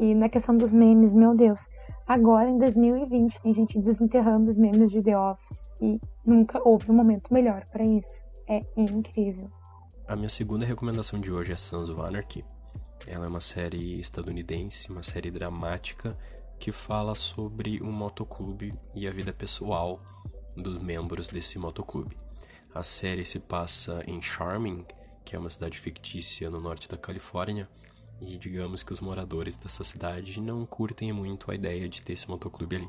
E 0.00 0.14
na 0.14 0.28
questão 0.28 0.56
dos 0.56 0.72
memes, 0.72 1.12
meu 1.12 1.34
Deus, 1.34 1.68
agora 2.06 2.48
em 2.48 2.58
2020 2.58 3.42
tem 3.42 3.54
gente 3.54 3.78
desenterrando 3.78 4.50
os 4.50 4.58
memes 4.58 4.90
de 4.90 5.02
The 5.02 5.18
Office 5.18 5.64
e 5.80 6.00
nunca 6.24 6.60
houve 6.66 6.90
um 6.90 6.94
momento 6.94 7.32
melhor 7.32 7.64
para 7.70 7.84
isso. 7.84 8.24
É 8.48 8.60
incrível. 8.76 9.50
A 10.06 10.16
minha 10.16 10.28
segunda 10.28 10.66
recomendação 10.66 11.20
de 11.20 11.30
hoje 11.30 11.52
é 11.52 11.56
Sons 11.56 11.88
of 11.88 12.00
Anarchy. 12.00 12.44
Ela 13.06 13.26
é 13.26 13.28
uma 13.28 13.40
série 13.40 14.00
estadunidense, 14.00 14.90
uma 14.90 15.02
série 15.02 15.30
dramática 15.30 16.16
que 16.58 16.70
fala 16.70 17.14
sobre 17.14 17.82
um 17.82 17.90
motoclube 17.90 18.74
e 18.94 19.06
a 19.06 19.10
vida 19.10 19.32
pessoal 19.32 19.98
dos 20.56 20.80
membros 20.82 21.28
desse 21.28 21.58
motoclube. 21.58 22.16
A 22.74 22.82
série 22.82 23.24
se 23.24 23.38
passa 23.38 24.02
em 24.06 24.22
Charming, 24.22 24.86
que 25.24 25.36
é 25.36 25.38
uma 25.38 25.50
cidade 25.50 25.78
fictícia 25.78 26.48
no 26.48 26.58
norte 26.58 26.88
da 26.88 26.96
Califórnia, 26.96 27.68
e 28.18 28.38
digamos 28.38 28.82
que 28.82 28.92
os 28.92 29.00
moradores 29.00 29.58
dessa 29.58 29.84
cidade 29.84 30.40
não 30.40 30.64
curtem 30.64 31.12
muito 31.12 31.50
a 31.50 31.54
ideia 31.54 31.86
de 31.86 32.00
ter 32.00 32.14
esse 32.14 32.28
motoclube 32.30 32.76
ali. 32.76 32.88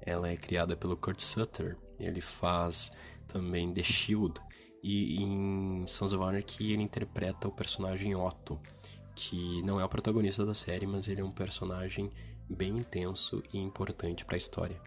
Ela 0.00 0.30
é 0.30 0.36
criada 0.36 0.74
pelo 0.74 0.96
Kurt 0.96 1.20
Sutter, 1.20 1.76
ele 2.00 2.22
faz 2.22 2.92
também 3.28 3.74
The 3.74 3.82
Shield, 3.82 4.40
e 4.82 5.22
em 5.22 5.86
Sons 5.86 6.14
of 6.14 6.22
Anarchy 6.22 6.72
ele 6.72 6.82
interpreta 6.82 7.46
o 7.46 7.52
personagem 7.52 8.14
Otto, 8.14 8.58
que 9.14 9.62
não 9.62 9.78
é 9.78 9.84
o 9.84 9.88
protagonista 9.88 10.46
da 10.46 10.54
série, 10.54 10.86
mas 10.86 11.08
ele 11.08 11.20
é 11.20 11.24
um 11.24 11.30
personagem 11.30 12.10
bem 12.48 12.78
intenso 12.78 13.42
e 13.52 13.58
importante 13.58 14.24
para 14.24 14.36
a 14.36 14.38
história. 14.38 14.80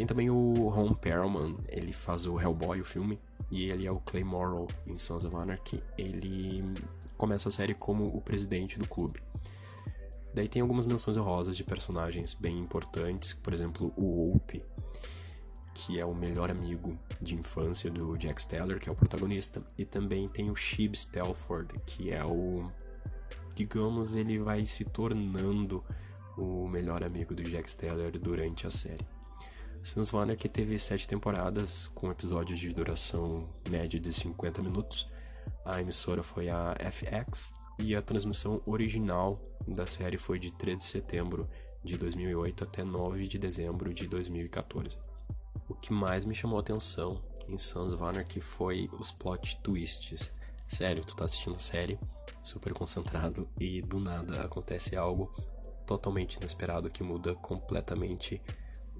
Tem 0.00 0.06
também 0.06 0.30
o 0.30 0.70
Ron 0.70 0.94
Perlman, 0.94 1.54
ele 1.68 1.92
faz 1.92 2.24
o 2.24 2.40
Hellboy, 2.40 2.80
o 2.80 2.84
filme, 2.86 3.20
e 3.50 3.68
ele 3.68 3.86
é 3.86 3.92
o 3.92 4.00
Clay 4.00 4.24
Morrow 4.24 4.66
em 4.86 4.96
Sons 4.96 5.26
of 5.26 5.36
Anarchy. 5.36 5.82
Ele 5.98 6.64
começa 7.18 7.50
a 7.50 7.52
série 7.52 7.74
como 7.74 8.04
o 8.04 8.18
presidente 8.18 8.78
do 8.78 8.88
clube. 8.88 9.22
Daí 10.32 10.48
tem 10.48 10.62
algumas 10.62 10.86
menções 10.86 11.18
honrosas 11.18 11.54
de 11.54 11.62
personagens 11.62 12.32
bem 12.32 12.58
importantes, 12.58 13.34
por 13.34 13.52
exemplo, 13.52 13.92
o 13.94 14.34
Ope, 14.34 14.64
que 15.74 16.00
é 16.00 16.04
o 16.06 16.14
melhor 16.14 16.50
amigo 16.50 16.98
de 17.20 17.34
infância 17.34 17.90
do 17.90 18.16
Jack 18.16 18.40
Steller, 18.40 18.80
que 18.80 18.88
é 18.88 18.92
o 18.92 18.96
protagonista, 18.96 19.62
e 19.76 19.84
também 19.84 20.30
tem 20.30 20.50
o 20.50 20.56
Shib 20.56 20.96
Stelford, 20.96 21.74
que 21.84 22.10
é 22.10 22.24
o 22.24 22.72
digamos, 23.54 24.14
ele 24.14 24.38
vai 24.38 24.64
se 24.64 24.82
tornando 24.82 25.84
o 26.38 26.66
melhor 26.68 27.04
amigo 27.04 27.34
do 27.34 27.42
Jack 27.42 27.68
Steller 27.68 28.18
durante 28.18 28.66
a 28.66 28.70
série. 28.70 29.19
Sons 29.82 30.12
of 30.12 30.36
que 30.36 30.48
teve 30.48 30.78
sete 30.78 31.08
temporadas, 31.08 31.90
com 31.94 32.10
episódios 32.10 32.58
de 32.58 32.72
duração 32.72 33.48
média 33.68 33.98
de 33.98 34.12
50 34.12 34.62
minutos. 34.62 35.08
A 35.64 35.80
emissora 35.80 36.22
foi 36.22 36.50
a 36.50 36.76
FX 36.90 37.52
e 37.78 37.96
a 37.96 38.02
transmissão 38.02 38.60
original 38.66 39.40
da 39.66 39.86
série 39.86 40.18
foi 40.18 40.38
de 40.38 40.52
13 40.52 40.78
de 40.78 40.84
setembro 40.84 41.48
de 41.82 41.96
2008 41.96 42.64
até 42.64 42.84
9 42.84 43.26
de 43.26 43.38
dezembro 43.38 43.92
de 43.94 44.06
2014. 44.06 44.98
O 45.66 45.74
que 45.74 45.92
mais 45.92 46.26
me 46.26 46.34
chamou 46.34 46.58
a 46.58 46.60
atenção 46.60 47.18
em 47.48 47.56
Sons 47.56 47.94
of 47.94 48.02
Anarchy 48.02 48.40
foi 48.40 48.88
os 48.98 49.10
plot 49.10 49.60
twists. 49.62 50.30
Sério, 50.68 51.02
tu 51.04 51.16
tá 51.16 51.24
assistindo 51.24 51.56
a 51.56 51.60
série, 51.60 51.98
super 52.44 52.74
concentrado, 52.74 53.48
e 53.58 53.80
do 53.80 53.98
nada 53.98 54.42
acontece 54.42 54.94
algo 54.94 55.34
totalmente 55.86 56.34
inesperado 56.34 56.90
que 56.90 57.02
muda 57.02 57.34
completamente 57.34 58.40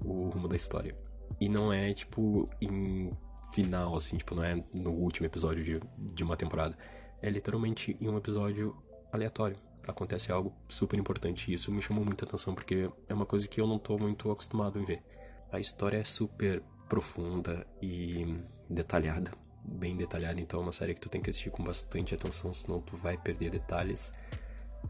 o 0.03 0.29
rumo 0.29 0.47
da 0.47 0.55
história. 0.55 0.95
E 1.39 1.49
não 1.49 1.71
é, 1.71 1.93
tipo, 1.93 2.49
em 2.61 3.09
final, 3.53 3.95
assim, 3.95 4.17
tipo, 4.17 4.35
não 4.35 4.43
é 4.43 4.63
no 4.73 4.91
último 4.91 5.25
episódio 5.25 5.63
de, 5.63 5.81
de 6.13 6.23
uma 6.23 6.37
temporada. 6.37 6.77
É 7.21 7.29
literalmente 7.29 7.97
em 7.99 8.07
um 8.07 8.17
episódio 8.17 8.75
aleatório. 9.11 9.57
Acontece 9.87 10.31
algo 10.31 10.53
super 10.69 10.99
importante 10.99 11.51
e 11.51 11.55
isso 11.55 11.71
me 11.71 11.81
chamou 11.81 12.05
muita 12.05 12.25
atenção 12.25 12.53
porque 12.53 12.89
é 13.09 13.13
uma 13.13 13.25
coisa 13.25 13.47
que 13.47 13.59
eu 13.59 13.67
não 13.67 13.79
tô 13.79 13.97
muito 13.97 14.29
acostumado 14.31 14.79
em 14.79 14.85
ver. 14.85 15.03
A 15.51 15.59
história 15.59 15.97
é 15.97 16.03
super 16.03 16.61
profunda 16.87 17.65
e 17.81 18.37
detalhada, 18.69 19.31
bem 19.63 19.97
detalhada, 19.97 20.39
então 20.39 20.59
é 20.59 20.63
uma 20.63 20.71
série 20.71 20.93
que 20.93 21.01
tu 21.01 21.09
tem 21.09 21.21
que 21.21 21.29
assistir 21.29 21.49
com 21.49 21.63
bastante 21.63 22.13
atenção, 22.13 22.53
senão 22.53 22.79
tu 22.79 22.95
vai 22.95 23.17
perder 23.17 23.49
detalhes. 23.49 24.13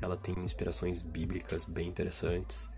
Ela 0.02 0.18
tem 0.18 0.38
inspirações 0.40 1.02
bíblicas 1.02 1.66
bem 1.66 1.88
interessantes. 1.88 2.70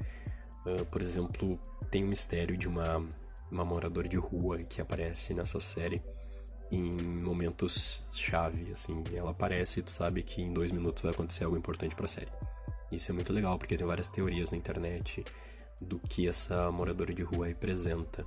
Uh, 0.66 0.86
por 0.86 1.02
exemplo, 1.02 1.60
tem 1.92 2.04
o 2.04 2.08
mistério 2.08 2.58
de 2.58 2.68
uma, 2.68 3.06
uma 3.52 3.66
moradora 3.66 4.08
de 4.08 4.18
rua 4.18 4.64
que 4.64 4.82
aparece 4.82 5.34
nessa 5.34 5.60
série 5.60 6.02
em 6.72 6.92
momentos 6.92 8.04
chave, 8.12 8.72
assim, 8.72 9.04
ela 9.14 9.30
aparece 9.30 9.80
e 9.80 9.84
tu 9.84 9.92
sabe 9.92 10.24
que 10.24 10.42
em 10.42 10.52
dois 10.52 10.72
minutos 10.72 11.04
vai 11.04 11.12
acontecer 11.12 11.44
algo 11.44 11.56
importante 11.56 11.96
para 11.96 12.06
a 12.06 12.08
série. 12.08 12.32
Isso 12.92 13.12
é 13.12 13.14
muito 13.14 13.32
legal 13.32 13.60
porque 13.60 13.78
tem 13.78 13.86
várias 13.86 14.10
teorias 14.10 14.50
na 14.50 14.58
internet 14.58 15.24
do 15.80 16.00
que 16.00 16.28
essa 16.28 16.72
moradora 16.72 17.14
de 17.14 17.22
rua 17.22 17.48
representa. 17.48 18.26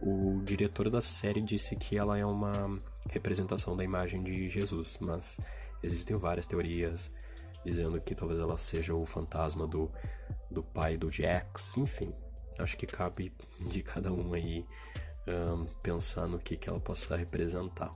O 0.00 0.40
diretor 0.44 0.90
da 0.90 1.00
série 1.00 1.40
disse 1.40 1.76
que 1.76 1.96
ela 1.96 2.18
é 2.18 2.24
uma 2.24 2.78
representação 3.08 3.76
da 3.76 3.84
imagem 3.84 4.22
de 4.22 4.48
Jesus, 4.48 4.98
mas 5.00 5.40
existem 5.82 6.16
várias 6.16 6.46
teorias 6.46 7.10
dizendo 7.64 8.00
que 8.00 8.14
talvez 8.14 8.40
ela 8.40 8.56
seja 8.56 8.94
o 8.94 9.04
fantasma 9.04 9.66
do, 9.66 9.90
do 10.50 10.62
pai 10.62 10.96
do 10.96 11.10
Jax, 11.10 11.76
enfim. 11.76 12.12
Acho 12.58 12.76
que 12.76 12.86
cabe 12.86 13.32
de 13.68 13.82
cada 13.82 14.12
um 14.12 14.34
aí 14.34 14.66
um, 15.26 15.64
pensar 15.82 16.26
no 16.26 16.38
que, 16.38 16.56
que 16.56 16.68
ela 16.68 16.80
possa 16.80 17.16
representar. 17.16 17.90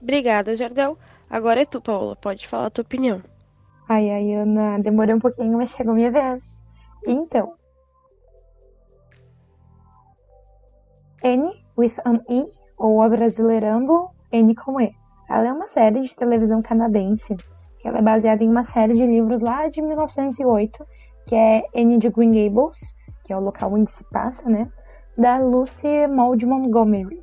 Obrigada, 0.00 0.54
Jardel. 0.56 0.96
Agora 1.28 1.62
é 1.62 1.64
tu, 1.64 1.80
Paola. 1.80 2.16
Pode 2.16 2.48
falar 2.48 2.66
a 2.66 2.70
tua 2.70 2.82
opinião. 2.82 3.22
Ai, 3.88 4.10
ai, 4.10 4.32
Ana, 4.34 4.78
demorei 4.78 5.14
um 5.14 5.18
pouquinho, 5.18 5.58
mas 5.58 5.70
chegou 5.70 5.94
minha 5.94 6.10
vez. 6.10 6.62
Então. 7.06 7.54
N 11.22 11.52
with 11.76 11.94
an 12.04 12.20
E, 12.28 12.46
ou 12.78 13.02
abrasileirando 13.02 14.08
N 14.32 14.54
com 14.54 14.80
E. 14.80 14.94
Ela 15.28 15.48
é 15.48 15.52
uma 15.52 15.66
série 15.66 16.00
de 16.00 16.16
televisão 16.16 16.62
canadense, 16.62 17.36
ela 17.84 17.98
é 17.98 18.02
baseada 18.02 18.44
em 18.44 18.48
uma 18.48 18.64
série 18.64 18.94
de 18.94 19.06
livros 19.06 19.40
lá 19.40 19.68
de 19.68 19.80
1908, 19.80 20.86
que 21.26 21.34
é 21.34 21.62
N 21.74 21.98
de 21.98 22.10
Green 22.10 22.32
Gables, 22.32 22.94
que 23.24 23.32
é 23.32 23.36
o 23.36 23.40
local 23.40 23.72
onde 23.72 23.90
se 23.90 24.04
passa, 24.10 24.48
né? 24.50 24.70
Da 25.16 25.38
Lucy 25.38 26.06
Maud 26.06 26.44
Montgomery. 26.44 27.20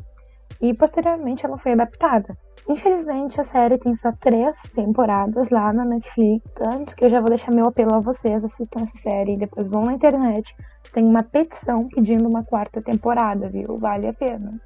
E 0.61 0.73
posteriormente 0.73 1.45
ela 1.45 1.57
foi 1.57 1.73
adaptada. 1.73 2.35
Infelizmente 2.69 3.39
a 3.39 3.45
série 3.45 3.77
tem 3.77 3.95
só 3.95 4.11
três 4.11 4.63
temporadas 4.63 5.49
lá 5.49 5.71
na 5.71 5.85
Netflix, 5.85 6.43
tanto 6.53 6.95
que 6.95 7.05
eu 7.05 7.09
já 7.09 7.21
vou 7.21 7.29
deixar 7.29 7.51
meu 7.51 7.65
apelo 7.65 7.95
a 7.95 7.99
vocês 7.99 8.43
assistam 8.43 8.81
essa 8.81 8.97
série 8.97 9.33
e 9.33 9.37
depois 9.37 9.69
vão 9.69 9.83
na 9.83 9.93
internet. 9.93 10.53
Tem 10.91 11.05
uma 11.05 11.23
petição 11.23 11.87
pedindo 11.87 12.27
uma 12.27 12.43
quarta 12.43 12.81
temporada, 12.81 13.47
viu? 13.47 13.77
Vale 13.77 14.07
a 14.07 14.13
pena. 14.13 14.59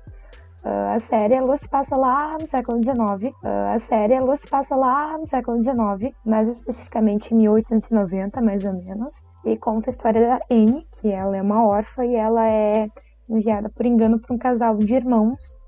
Uh, 0.63 0.95
a 0.95 0.99
série 0.99 1.35
ela 1.35 1.55
se 1.57 1.67
passa 1.69 1.95
lá 1.95 2.37
no 2.39 2.47
século 2.47 2.81
XIX. 2.83 3.33
Uh, 3.43 3.73
a 3.73 3.79
série 3.79 4.13
ela 4.13 4.35
se 4.35 4.47
passa 4.47 4.75
lá 4.75 5.17
no 5.17 5.27
século 5.27 5.61
XIX, 5.63 6.15
mais 6.25 6.47
especificamente 6.47 7.33
em 7.33 7.37
1890, 7.37 8.41
mais 8.41 8.65
ou 8.65 8.73
menos, 8.73 9.25
e 9.45 9.57
conta 9.57 9.89
a 9.89 9.91
história 9.91 10.21
da 10.21 10.39
Anne, 10.49 10.87
que 10.91 11.11
ela 11.11 11.37
é 11.37 11.41
uma 11.41 11.65
órfã 11.65 12.05
e 12.05 12.15
ela 12.15 12.47
é 12.47 12.87
enviada 13.29 13.69
por 13.69 13.85
engano 13.85 14.19
por 14.19 14.33
um 14.33 14.37
casal 14.37 14.77
de 14.77 14.93
irmãos 14.93 15.60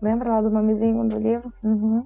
Lembra 0.00 0.30
lá 0.30 0.40
do 0.40 0.50
nomezinho 0.50 1.06
do 1.08 1.18
livro? 1.18 1.52
Uhum. 1.64 2.04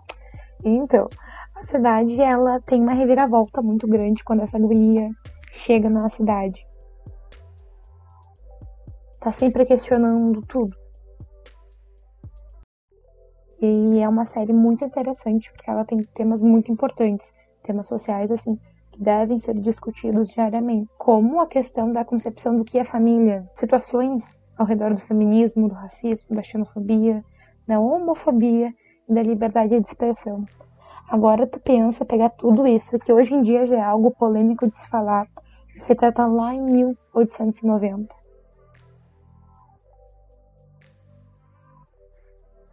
Então, 0.64 1.08
a 1.54 1.62
cidade 1.64 2.20
ela 2.20 2.60
tem 2.60 2.80
uma 2.80 2.92
reviravolta 2.92 3.60
muito 3.60 3.86
grande 3.86 4.24
quando 4.24 4.42
essa 4.42 4.58
guria 4.58 5.10
chega 5.52 5.90
na 5.90 6.08
cidade. 6.08 6.66
Tá 9.20 9.32
sempre 9.32 9.66
questionando 9.66 10.40
tudo. 10.42 10.74
E 13.60 14.00
é 14.00 14.08
uma 14.08 14.24
série 14.24 14.54
muito 14.54 14.84
interessante 14.84 15.52
porque 15.52 15.68
ela 15.68 15.84
tem 15.84 16.02
temas 16.14 16.42
muito 16.42 16.72
importantes, 16.72 17.30
temas 17.62 17.86
sociais 17.86 18.30
assim, 18.30 18.58
que 18.90 19.02
devem 19.02 19.38
ser 19.38 19.54
discutidos 19.54 20.30
diariamente, 20.30 20.88
como 20.96 21.40
a 21.40 21.46
questão 21.46 21.92
da 21.92 22.02
concepção 22.02 22.56
do 22.56 22.64
que 22.64 22.78
é 22.78 22.84
família, 22.84 23.46
situações 23.54 24.40
ao 24.56 24.64
redor 24.64 24.94
do 24.94 25.00
feminismo, 25.02 25.68
do 25.68 25.74
racismo, 25.74 26.34
da 26.34 26.42
xenofobia, 26.42 27.22
da 27.70 27.78
homofobia 27.78 28.74
e 29.08 29.14
da 29.14 29.22
liberdade 29.22 29.78
de 29.78 29.86
expressão. 29.86 30.44
Agora 31.08 31.46
tu 31.46 31.60
pensa 31.60 32.04
pegar 32.04 32.30
tudo 32.30 32.66
isso, 32.66 32.98
que 32.98 33.12
hoje 33.12 33.32
em 33.32 33.42
dia 33.42 33.64
já 33.64 33.76
é 33.76 33.82
algo 33.82 34.10
polêmico 34.10 34.66
de 34.66 34.74
se 34.74 34.88
falar, 34.88 35.24
e 35.76 35.78
retratar 35.86 36.28
lá 36.28 36.52
em 36.52 36.60
1890. 36.60 38.12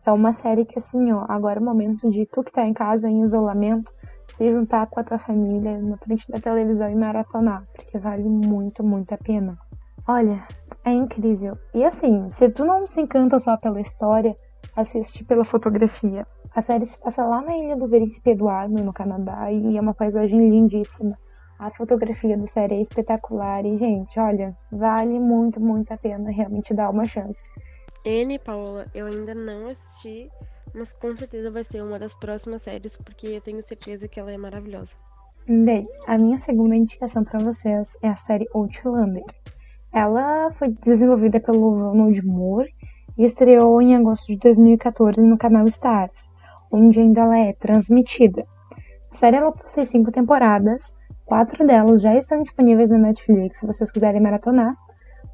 É 0.03 0.11
uma 0.11 0.33
série 0.33 0.65
que 0.65 0.79
assim, 0.79 1.11
ó, 1.11 1.25
agora 1.29 1.59
é 1.59 1.61
o 1.61 1.65
momento 1.65 2.09
de 2.09 2.25
tu 2.25 2.43
que 2.43 2.51
tá 2.51 2.65
em 2.65 2.73
casa 2.73 3.07
em 3.07 3.21
isolamento, 3.21 3.93
se 4.25 4.49
juntar 4.49 4.87
com 4.87 4.99
a 4.99 5.03
tua 5.03 5.19
família 5.19 5.77
na 5.79 5.97
frente 5.97 6.27
da 6.31 6.39
televisão 6.39 6.89
e 6.89 6.95
maratonar, 6.95 7.61
porque 7.75 7.99
vale 7.99 8.27
muito, 8.27 8.83
muito 8.83 9.13
a 9.13 9.17
pena. 9.17 9.59
Olha, 10.07 10.43
é 10.83 10.91
incrível. 10.91 11.55
E 11.71 11.83
assim, 11.83 12.29
se 12.31 12.49
tu 12.49 12.65
não 12.65 12.87
se 12.87 12.99
encanta 12.99 13.39
só 13.39 13.57
pela 13.57 13.79
história, 13.79 14.35
assiste 14.77 15.23
pela 15.23 15.43
fotografia. 15.43 16.25
A 16.55 16.61
série 16.61 16.85
se 16.85 16.99
passa 16.99 17.25
lá 17.25 17.41
na 17.41 17.57
ilha 17.57 17.75
do 17.75 17.89
Príncipe 17.89 18.29
Eduardo, 18.29 18.83
no 18.83 18.93
Canadá, 18.93 19.51
e 19.51 19.75
é 19.75 19.81
uma 19.81 19.93
paisagem 19.93 20.47
lindíssima. 20.47 21.17
A 21.57 21.71
fotografia 21.71 22.37
da 22.37 22.45
série 22.45 22.75
é 22.75 22.81
espetacular 22.81 23.65
e, 23.65 23.75
gente, 23.77 24.19
olha, 24.19 24.55
vale 24.71 25.19
muito, 25.19 25.59
muito 25.59 25.91
a 25.91 25.97
pena 25.97 26.29
realmente 26.29 26.75
dar 26.75 26.91
uma 26.91 27.05
chance. 27.05 27.49
N, 28.05 28.37
Paola, 28.37 28.85
eu 28.93 29.07
ainda 29.07 29.33
não 29.33 29.69
assisti, 29.71 30.29
mas 30.75 30.91
com 30.93 31.17
certeza 31.17 31.49
vai 31.49 31.63
ser 31.63 31.81
uma 31.81 31.97
das 31.97 32.13
próximas 32.13 32.61
séries, 32.61 32.95
porque 32.97 33.27
eu 33.27 33.41
tenho 33.41 33.63
certeza 33.63 34.07
que 34.07 34.19
ela 34.19 34.31
é 34.31 34.37
maravilhosa. 34.37 34.89
Bem, 35.47 35.87
a 36.05 36.17
minha 36.19 36.37
segunda 36.37 36.75
indicação 36.75 37.23
para 37.23 37.39
vocês 37.39 37.97
é 38.03 38.09
a 38.09 38.15
série 38.15 38.47
Outlander. 38.53 39.23
Ela 39.91 40.51
foi 40.51 40.69
desenvolvida 40.69 41.39
pelo 41.39 41.79
Ronald 41.79 42.21
Moore 42.23 42.71
e 43.17 43.25
estreou 43.25 43.81
em 43.81 43.95
agosto 43.95 44.27
de 44.27 44.37
2014 44.37 45.21
no 45.21 45.37
canal 45.37 45.65
Stars, 45.67 46.29
onde 46.71 46.99
ainda 46.99 47.21
ela 47.21 47.39
é 47.39 47.53
transmitida. 47.53 48.45
A 49.11 49.15
série 49.15 49.37
ela 49.37 49.51
possui 49.51 49.85
cinco 49.85 50.11
temporadas, 50.11 50.93
quatro 51.25 51.65
delas 51.65 52.01
já 52.01 52.15
estão 52.15 52.41
disponíveis 52.41 52.89
na 52.89 52.97
Netflix 52.97 53.59
se 53.59 53.65
vocês 53.65 53.91
quiserem 53.91 54.21
maratonar, 54.21 54.73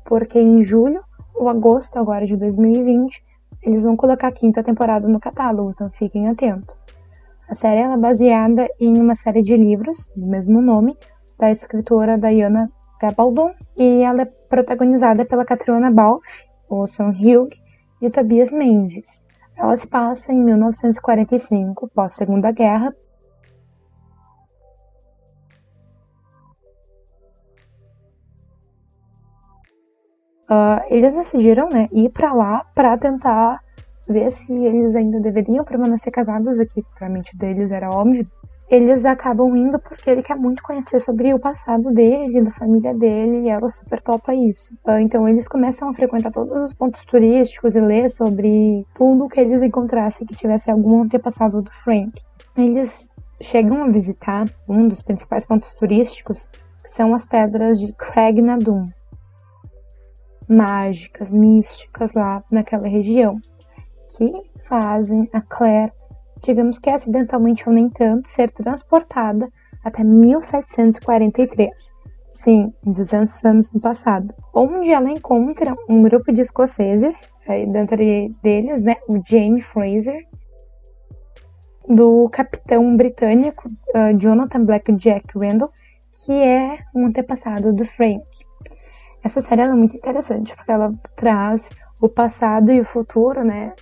porque 0.06 0.40
em 0.40 0.64
julho 0.64 1.02
ou 1.36 1.50
agosto 1.50 1.98
agora 1.98 2.26
de 2.26 2.38
2020 2.38 3.24
eles 3.64 3.84
vão 3.84 3.96
colocar 3.96 4.28
a 4.28 4.32
quinta 4.32 4.62
temporada 4.62 5.08
no 5.08 5.20
catálogo, 5.20 5.72
então 5.72 5.90
fiquem 5.92 6.28
atentos. 6.28 6.76
A 7.48 7.56
série 7.56 7.82
é 7.82 7.98
baseada 7.98 8.68
em 8.80 8.98
uma 8.98 9.16
série 9.16 9.42
de 9.42 9.56
livros 9.56 10.12
do 10.16 10.28
mesmo 10.28 10.62
nome 10.62 10.96
da 11.38 11.52
escritora 11.52 12.18
Diana 12.18 12.70
Gabaldon 13.02 13.52
e 13.78 14.02
ela 14.02 14.22
é 14.22 14.26
protagonizada 14.50 15.26
pela 15.26 15.46
Catriona 15.46 15.92
Balfe, 15.92 16.46
o 16.70 16.88
Sam 16.88 17.10
Hugh 17.10 17.50
e 18.06 18.10
Tobias 18.10 18.52
Menzies. 18.52 19.24
Ela 19.56 19.76
se 19.78 19.88
passa 19.88 20.34
em 20.34 20.44
1945, 20.44 21.90
pós-Segunda 21.94 22.52
Guerra, 22.52 22.94
Uh, 30.54 30.84
eles 30.90 31.16
decidiram 31.16 31.68
né, 31.70 31.88
ir 31.92 32.10
para 32.10 32.32
lá 32.32 32.64
para 32.76 32.96
tentar 32.96 33.60
ver 34.08 34.30
se 34.30 34.54
eles 34.54 34.96
ainda 34.96 35.20
deveriam 35.20 35.64
permanecer 35.64 36.12
casados, 36.12 36.60
o 36.60 36.66
que 36.66 36.84
para 36.94 37.08
a 37.08 37.10
mente 37.10 37.36
deles 37.36 37.72
era 37.72 37.90
óbvio, 37.90 38.28
eles 38.74 39.06
acabam 39.06 39.56
indo 39.56 39.78
porque 39.78 40.10
ele 40.10 40.24
quer 40.24 40.36
muito 40.36 40.64
conhecer 40.64 41.00
sobre 41.00 41.32
o 41.32 41.38
passado 41.38 41.92
dele, 41.92 42.42
da 42.42 42.50
família 42.50 42.92
dele, 42.92 43.42
e 43.42 43.50
ela 43.50 43.70
super 43.70 44.02
topa 44.02 44.34
isso. 44.34 44.76
Ah, 44.84 45.00
então 45.00 45.30
eles 45.30 45.48
começam 45.48 45.90
a 45.90 45.94
frequentar 45.94 46.32
todos 46.32 46.60
os 46.60 46.74
pontos 46.74 47.06
turísticos 47.06 47.76
e 47.76 47.80
ler 47.80 48.10
sobre 48.10 48.84
tudo 48.96 49.28
que 49.28 49.40
eles 49.40 49.62
encontrassem 49.62 50.26
que 50.26 50.36
tivesse 50.36 50.72
algum 50.72 51.04
antepassado 51.04 51.62
do 51.62 51.70
Frank. 51.70 52.20
Eles 52.58 53.12
chegam 53.40 53.84
a 53.84 53.90
visitar 53.90 54.50
um 54.68 54.88
dos 54.88 55.04
principais 55.04 55.46
pontos 55.46 55.76
turísticos, 55.76 56.50
que 56.82 56.90
são 56.90 57.14
as 57.14 57.28
pedras 57.28 57.80
de 57.80 57.94
Craig 57.94 58.42
Nadum, 58.42 58.86
mágicas, 60.50 61.30
místicas 61.30 62.14
lá 62.14 62.44
naquela 62.52 62.88
região, 62.88 63.40
que 64.18 64.34
fazem 64.68 65.30
a 65.32 65.42
Claire 65.42 65.94
digamos 66.44 66.78
que 66.78 66.90
acidentalmente 66.90 67.68
ou 67.68 67.74
nem 67.74 67.90
tanto, 67.90 68.30
ser 68.30 68.52
transportada 68.52 69.48
até 69.84 70.04
1743. 70.04 71.94
Sim, 72.30 72.74
200 72.84 73.46
anos 73.46 73.74
no 73.74 73.80
passado, 73.80 74.34
onde 74.54 74.90
ela 74.90 75.10
encontra 75.12 75.76
um 75.88 76.02
grupo 76.02 76.34
de 76.34 76.42
escoceses, 76.42 77.28
dentre 77.48 78.36
deles, 78.42 78.82
né, 78.82 78.96
o 79.08 79.22
Jamie 79.24 79.62
Fraser, 79.62 80.26
do 81.88 82.28
capitão 82.30 82.96
britânico 82.96 83.68
uh, 83.68 84.18
Jonathan 84.18 84.66
Blackjack 84.66 85.38
Randall, 85.38 85.70
que 86.14 86.32
é 86.32 86.80
um 86.96 87.06
antepassado 87.06 87.72
do 87.72 87.86
Frank. 87.86 88.24
Essa 89.24 89.42
série 89.42 89.62
é 89.62 89.68
muito 89.70 89.96
interessante 89.96 90.56
porque 90.56 90.72
ela 90.72 90.92
traz 91.16 91.70
o 92.02 92.10
passado 92.10 92.72
e 92.72 92.80
o 92.80 92.86
futuro, 92.86 93.44
né, 93.44 93.74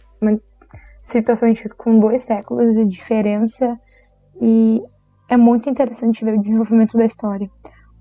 situações 1.11 1.61
com 1.73 1.99
dois 1.99 2.23
séculos 2.23 2.75
de 2.75 2.85
diferença 2.85 3.79
e 4.41 4.83
é 5.29 5.37
muito 5.37 5.69
interessante 5.69 6.25
ver 6.25 6.33
o 6.33 6.39
desenvolvimento 6.39 6.97
da 6.97 7.05
história, 7.05 7.49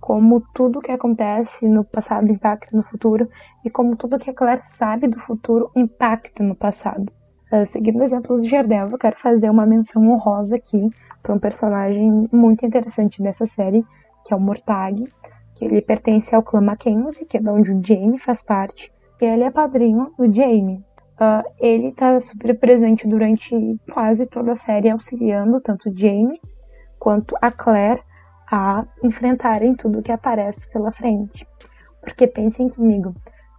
como 0.00 0.40
tudo 0.54 0.80
que 0.80 0.90
acontece 0.90 1.68
no 1.68 1.84
passado 1.84 2.30
impacta 2.30 2.76
no 2.76 2.82
futuro 2.82 3.28
e 3.64 3.70
como 3.70 3.96
tudo 3.96 4.18
que 4.18 4.30
a 4.30 4.34
Claire 4.34 4.62
sabe 4.62 5.06
do 5.06 5.20
futuro 5.20 5.70
impacta 5.76 6.42
no 6.42 6.54
passado. 6.54 7.12
Uh, 7.52 7.66
seguindo 7.66 8.02
exemplos 8.02 8.42
de 8.42 8.48
Jardel, 8.48 8.88
eu 8.88 8.98
quero 8.98 9.16
fazer 9.16 9.50
uma 9.50 9.66
menção 9.66 10.08
honrosa 10.08 10.56
aqui 10.56 10.88
para 11.22 11.34
um 11.34 11.38
personagem 11.38 12.28
muito 12.32 12.64
interessante 12.64 13.22
dessa 13.22 13.44
série, 13.44 13.84
que 14.24 14.32
é 14.32 14.36
o 14.36 14.40
Mortag, 14.40 15.04
que 15.54 15.64
ele 15.64 15.82
pertence 15.82 16.34
ao 16.34 16.42
clã 16.42 16.60
Mackenzie, 16.60 17.26
que 17.26 17.36
é 17.36 17.40
de 17.40 17.48
onde 17.48 17.70
o 17.70 17.82
Jamie 17.84 18.18
faz 18.18 18.42
parte, 18.42 18.90
e 19.20 19.24
ele 19.24 19.44
é 19.44 19.50
padrinho 19.50 20.12
do 20.16 20.32
Jamie. 20.32 20.82
Uh, 21.20 21.44
ele 21.60 21.88
está 21.88 22.18
super 22.18 22.58
presente 22.58 23.06
durante 23.06 23.78
quase 23.92 24.24
toda 24.24 24.52
a 24.52 24.56
série, 24.56 24.88
auxiliando 24.88 25.60
tanto 25.60 25.92
Jamie 25.94 26.40
quanto 26.98 27.36
a 27.42 27.50
Claire 27.52 28.00
a 28.50 28.86
enfrentarem 29.04 29.74
tudo 29.74 30.00
que 30.00 30.10
aparece 30.10 30.70
pela 30.70 30.90
frente. 30.90 31.46
Porque 32.00 32.26
pensem 32.26 32.70
comigo, 32.70 33.12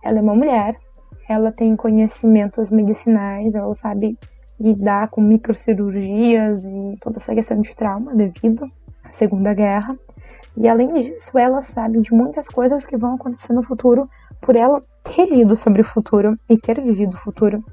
ela 0.04 0.18
é 0.18 0.22
uma 0.24 0.34
mulher, 0.34 0.76
ela 1.30 1.52
tem 1.52 1.76
conhecimentos 1.76 2.72
medicinais, 2.72 3.54
ela 3.54 3.76
sabe 3.76 4.18
lidar 4.60 5.10
com 5.10 5.22
microcirurgias 5.22 6.66
e 6.66 6.98
toda 7.00 7.18
essa 7.18 7.34
questão 7.34 7.62
de 7.62 7.76
trauma 7.76 8.16
devido 8.16 8.68
à 9.04 9.12
Segunda 9.12 9.54
Guerra. 9.54 9.96
E 10.58 10.68
além 10.68 10.94
disso, 10.96 11.38
ela 11.38 11.62
sabe 11.62 12.02
de 12.02 12.12
muitas 12.12 12.48
coisas 12.48 12.86
que 12.86 12.98
vão 12.98 13.16
acontecer 13.16 13.54
no 13.54 13.64
futuro 13.64 14.10
por 14.42 14.56
ela 14.56 14.82
ter 15.04 15.30
lido 15.30 15.56
sobre 15.56 15.82
o 15.82 15.86
futuro 15.86 16.36
e 16.50 16.58
ter 16.58 16.82
vivido 16.82 17.14
o 17.14 17.20
futuro. 17.20 17.64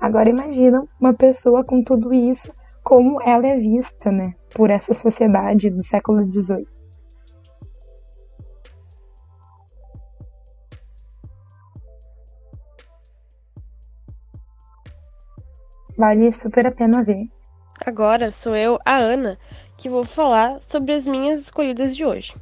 Agora 0.00 0.28
imagina 0.28 0.84
uma 1.00 1.12
pessoa 1.12 1.62
com 1.62 1.82
tudo 1.82 2.14
isso, 2.14 2.52
como 2.82 3.20
ela 3.22 3.46
é 3.46 3.56
vista, 3.56 4.10
né, 4.10 4.34
por 4.54 4.70
essa 4.70 4.94
sociedade 4.94 5.68
do 5.70 5.82
século 5.82 6.22
XVIII. 6.22 6.66
Vale 15.96 16.30
super 16.30 16.64
a 16.64 16.70
pena 16.70 17.02
ver. 17.02 17.28
Agora 17.84 18.30
sou 18.30 18.54
eu, 18.54 18.78
a 18.84 18.96
Ana, 18.96 19.36
que 19.76 19.90
vou 19.90 20.04
falar 20.04 20.60
sobre 20.68 20.92
as 20.92 21.04
minhas 21.04 21.40
escolhidas 21.40 21.96
de 21.96 22.04
hoje. 22.04 22.34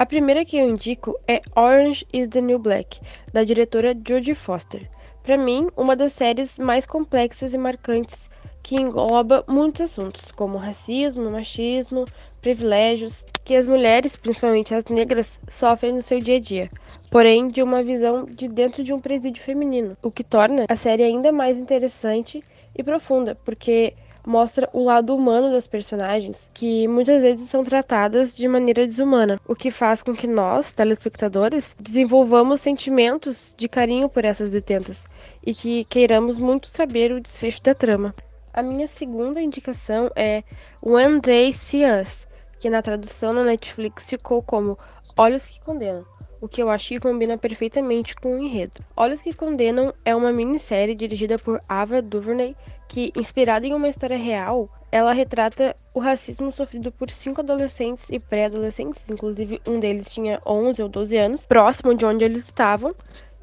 A 0.00 0.06
primeira 0.06 0.46
que 0.46 0.56
eu 0.56 0.66
indico 0.66 1.14
é 1.28 1.42
Orange 1.54 2.06
is 2.10 2.26
the 2.28 2.40
New 2.40 2.58
Black, 2.58 2.98
da 3.34 3.44
diretora 3.44 3.94
Jodie 3.94 4.34
Foster. 4.34 4.88
Para 5.22 5.36
mim, 5.36 5.68
uma 5.76 5.94
das 5.94 6.14
séries 6.14 6.58
mais 6.58 6.86
complexas 6.86 7.52
e 7.52 7.58
marcantes 7.58 8.16
que 8.62 8.76
engloba 8.76 9.44
muitos 9.46 9.82
assuntos, 9.82 10.32
como 10.32 10.56
racismo, 10.56 11.30
machismo, 11.30 12.06
privilégios, 12.40 13.26
que 13.44 13.54
as 13.54 13.68
mulheres, 13.68 14.16
principalmente 14.16 14.74
as 14.74 14.86
negras, 14.86 15.38
sofrem 15.50 15.92
no 15.92 16.00
seu 16.00 16.18
dia 16.18 16.36
a 16.36 16.40
dia, 16.40 16.70
porém 17.10 17.48
de 17.48 17.62
uma 17.62 17.82
visão 17.82 18.24
de 18.24 18.48
dentro 18.48 18.82
de 18.82 18.94
um 18.94 19.00
presídio 19.02 19.42
feminino, 19.42 19.98
o 20.02 20.10
que 20.10 20.24
torna 20.24 20.64
a 20.66 20.76
série 20.76 21.02
ainda 21.02 21.30
mais 21.30 21.58
interessante 21.58 22.42
e 22.74 22.82
profunda, 22.82 23.34
porque 23.44 23.92
mostra 24.26 24.68
o 24.72 24.84
lado 24.84 25.14
humano 25.14 25.50
das 25.50 25.66
personagens, 25.66 26.50
que 26.54 26.86
muitas 26.88 27.20
vezes 27.20 27.48
são 27.48 27.64
tratadas 27.64 28.34
de 28.34 28.46
maneira 28.46 28.86
desumana, 28.86 29.38
o 29.46 29.54
que 29.54 29.70
faz 29.70 30.02
com 30.02 30.14
que 30.14 30.26
nós, 30.26 30.72
telespectadores, 30.72 31.74
desenvolvamos 31.78 32.60
sentimentos 32.60 33.54
de 33.56 33.68
carinho 33.68 34.08
por 34.08 34.24
essas 34.24 34.50
detentas 34.50 34.98
e 35.44 35.54
que 35.54 35.84
queiramos 35.84 36.38
muito 36.38 36.68
saber 36.68 37.12
o 37.12 37.20
desfecho 37.20 37.62
da 37.62 37.74
trama. 37.74 38.14
A 38.52 38.62
minha 38.62 38.88
segunda 38.88 39.40
indicação 39.40 40.10
é 40.16 40.42
One 40.82 41.20
Day 41.20 41.52
See 41.52 41.84
Us, 41.84 42.26
que 42.60 42.68
na 42.68 42.82
tradução 42.82 43.32
na 43.32 43.44
Netflix 43.44 44.10
ficou 44.10 44.42
como 44.42 44.78
Olhos 45.16 45.46
que 45.46 45.60
Condenam, 45.60 46.04
o 46.40 46.48
que 46.48 46.62
eu 46.62 46.70
acho 46.70 46.88
que 46.88 47.00
combina 47.00 47.38
perfeitamente 47.38 48.14
com 48.16 48.34
o 48.34 48.38
enredo. 48.38 48.84
Olhos 48.96 49.20
que 49.20 49.32
Condenam 49.32 49.94
é 50.04 50.14
uma 50.14 50.32
minissérie 50.32 50.94
dirigida 50.94 51.38
por 51.38 51.60
Ava 51.68 52.02
DuVernay 52.02 52.56
que, 52.90 53.12
inspirada 53.16 53.64
em 53.64 53.72
uma 53.72 53.88
história 53.88 54.18
real, 54.18 54.68
ela 54.90 55.12
retrata 55.12 55.76
o 55.94 56.00
racismo 56.00 56.52
sofrido 56.52 56.90
por 56.90 57.08
cinco 57.08 57.40
adolescentes 57.40 58.06
e 58.10 58.18
pré-adolescentes, 58.18 59.08
inclusive 59.08 59.60
um 59.64 59.78
deles 59.78 60.12
tinha 60.12 60.42
11 60.44 60.82
ou 60.82 60.88
12 60.88 61.16
anos, 61.16 61.46
próximo 61.46 61.94
de 61.94 62.04
onde 62.04 62.24
eles 62.24 62.44
estavam, 62.44 62.92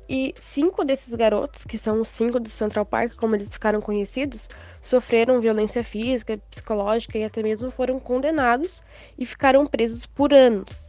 e 0.10 0.33
cinco 0.38 0.83
desses 0.83 1.15
garotos, 1.15 1.63
que 1.63 1.77
são 1.77 2.01
os 2.01 2.10
cinco 2.10 2.41
do 2.41 2.49
Central 2.49 2.86
Park, 2.86 3.15
como 3.15 3.36
eles 3.36 3.47
ficaram 3.47 3.79
conhecidos, 3.79 4.49
sofreram 4.81 5.39
violência 5.39 5.81
física, 5.81 6.38
psicológica 6.51 7.17
e 7.17 7.23
até 7.23 7.41
mesmo 7.41 7.71
foram 7.71 8.01
condenados 8.01 8.83
e 9.17 9.25
ficaram 9.25 9.65
presos 9.65 10.05
por 10.05 10.33
anos. 10.33 10.87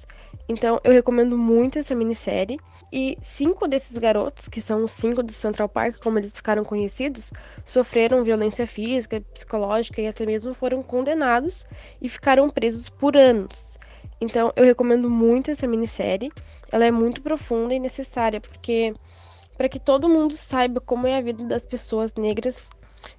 Então 0.49 0.81
eu 0.83 0.93
recomendo 0.93 1.37
muito 1.37 1.79
essa 1.79 1.95
minissérie. 1.95 2.59
E 2.91 3.17
cinco 3.21 3.69
desses 3.69 3.99
garotos, 3.99 4.49
que 4.49 4.63
são 4.63 4.83
os 4.85 4.93
cinco 4.93 5.23
do 5.23 5.33
Central 5.33 5.69
Park, 5.69 5.99
como 6.03 6.19
eles 6.19 6.33
ficaram 6.33 6.65
conhecidos, 6.65 7.31
sofreram 7.67 8.25
violência 8.25 8.67
física, 8.67 9.21
psicológica 9.35 10.01
e 10.01 10.07
até 10.07 10.25
mesmo 10.25 10.55
foram 10.55 10.83
condenados 10.83 11.67
e 12.01 12.09
ficaram 12.09 12.49
presos 12.49 12.89
por 12.89 13.15
anos. 13.15 13.69
Então 14.21 14.51
eu 14.57 14.65
recomendo 14.65 15.11
muito 15.11 15.51
essa 15.51 15.67
minissérie. 15.67 16.33
Ela 16.73 16.87
é 16.87 16.91
muito 16.91 17.21
profunda 17.21 17.75
e 17.75 17.79
necessária, 17.79 18.41
porque 18.41 18.95
para 19.57 19.69
que 19.69 19.79
todo 19.79 20.09
mundo 20.09 20.35
saiba 20.35 20.81
como 20.81 21.07
é 21.07 21.17
a 21.17 21.21
vida 21.21 21.45
das 21.45 21.67
pessoas 21.67 22.15
negras, 22.15 22.71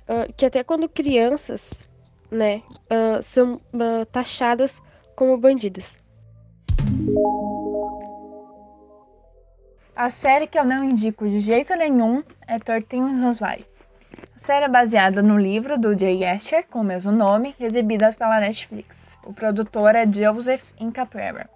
uh, 0.07 0.31
que 0.35 0.45
até 0.45 0.63
quando 0.63 0.87
crianças, 0.89 1.87
né, 2.31 2.63
uh, 2.85 3.21
são 3.21 3.55
uh, 3.55 4.05
taxadas 4.11 4.81
como 5.15 5.37
bandidas. 5.37 5.97
A 9.95 10.09
série 10.09 10.47
que 10.47 10.57
eu 10.57 10.63
não 10.63 10.83
indico 10.83 11.27
de 11.27 11.39
jeito 11.39 11.75
nenhum 11.75 12.23
é 12.47 12.57
13 12.57 12.85
Reasons 12.91 13.41
Why. 13.41 13.65
A 14.33 14.39
série 14.39 14.65
é 14.65 14.69
baseada 14.69 15.21
no 15.21 15.37
livro 15.37 15.77
do 15.77 15.97
Jay 15.97 16.25
Asher, 16.25 16.65
com 16.67 16.79
o 16.79 16.83
mesmo 16.83 17.11
nome, 17.11 17.53
exibida 17.59 18.13
pela 18.13 18.39
Netflix. 18.39 19.17
O 19.25 19.33
produtor 19.33 19.95
é 19.95 20.05
Joseph 20.09 20.63
Incaprera. 20.79 21.49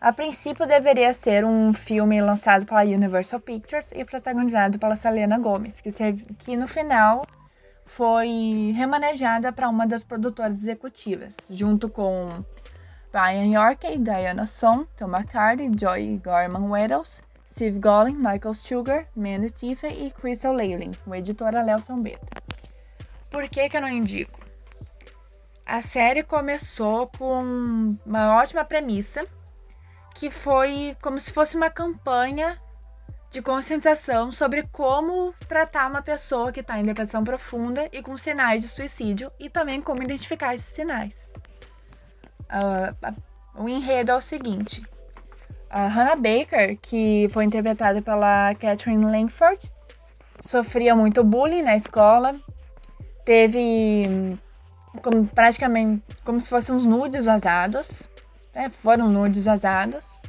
A 0.00 0.12
princípio 0.12 0.66
deveria 0.66 1.12
ser 1.12 1.44
um 1.44 1.72
filme 1.74 2.20
lançado 2.20 2.64
pela 2.64 2.82
Universal 2.82 3.40
Pictures 3.40 3.90
e 3.92 4.04
protagonizado 4.04 4.78
pela 4.78 4.96
Selena 4.96 5.38
Gomez, 5.38 5.80
que, 5.80 5.90
que 6.38 6.56
no 6.56 6.68
final 6.68 7.26
foi 7.86 8.72
remanejada 8.76 9.52
para 9.52 9.68
uma 9.68 9.86
das 9.86 10.04
produtoras 10.04 10.58
executivas, 10.58 11.36
junto 11.50 11.88
com 11.88 12.44
Brian 13.14 13.52
York, 13.52 13.84
Diana 13.98 14.44
Son, 14.44 14.88
Tom 14.96 15.10
McCarthy, 15.10 15.70
Joy 15.70 16.20
Gorman 16.20 16.68
Weddles, 16.68 17.22
Steve 17.48 17.78
Golling, 17.78 18.16
Michael 18.16 18.54
Sugar, 18.54 19.06
Mandy 19.14 19.50
Tiffany 19.50 20.08
e 20.08 20.10
Crystal 20.10 20.52
Leyland, 20.52 20.98
o 21.06 21.14
editora 21.14 21.62
Lelton 21.62 22.02
Beta. 22.02 22.26
Por 23.30 23.48
que, 23.48 23.68
que 23.68 23.76
eu 23.76 23.82
não 23.82 23.88
indico? 23.88 24.40
A 25.64 25.80
série 25.80 26.24
começou 26.24 27.06
com 27.16 27.96
uma 28.04 28.34
ótima 28.34 28.64
premissa 28.64 29.24
que 30.16 30.28
foi 30.28 30.96
como 31.00 31.20
se 31.20 31.30
fosse 31.30 31.56
uma 31.56 31.70
campanha 31.70 32.58
de 33.30 33.40
conscientização 33.40 34.32
sobre 34.32 34.66
como 34.72 35.32
tratar 35.46 35.88
uma 35.88 36.02
pessoa 36.02 36.50
que 36.50 36.58
está 36.58 36.80
em 36.80 36.84
depressão 36.84 37.22
profunda 37.22 37.88
e 37.92 38.02
com 38.02 38.18
sinais 38.18 38.62
de 38.62 38.70
suicídio 38.70 39.30
e 39.38 39.48
também 39.48 39.80
como 39.80 40.02
identificar 40.02 40.56
esses 40.56 40.74
sinais. 40.74 41.32
Uh, 42.54 43.14
o 43.56 43.68
enredo 43.68 44.12
é 44.12 44.16
o 44.16 44.20
seguinte: 44.20 44.82
a 45.68 45.88
Hannah 45.88 46.16
Baker, 46.16 46.78
que 46.80 47.28
foi 47.32 47.44
interpretada 47.44 48.00
pela 48.00 48.54
Catherine 48.54 49.04
Langford, 49.04 49.70
sofria 50.40 50.94
muito 50.94 51.24
bullying 51.24 51.62
na 51.62 51.74
escola, 51.74 52.34
teve 53.24 54.38
como, 55.02 55.26
praticamente 55.26 56.02
como 56.24 56.40
se 56.40 56.48
fossem 56.48 56.74
uns 56.74 56.86
nudes 56.86 57.24
vazados 57.24 58.08
né, 58.54 58.70
foram 58.70 59.08
nudes 59.08 59.42
vazados. 59.42 60.20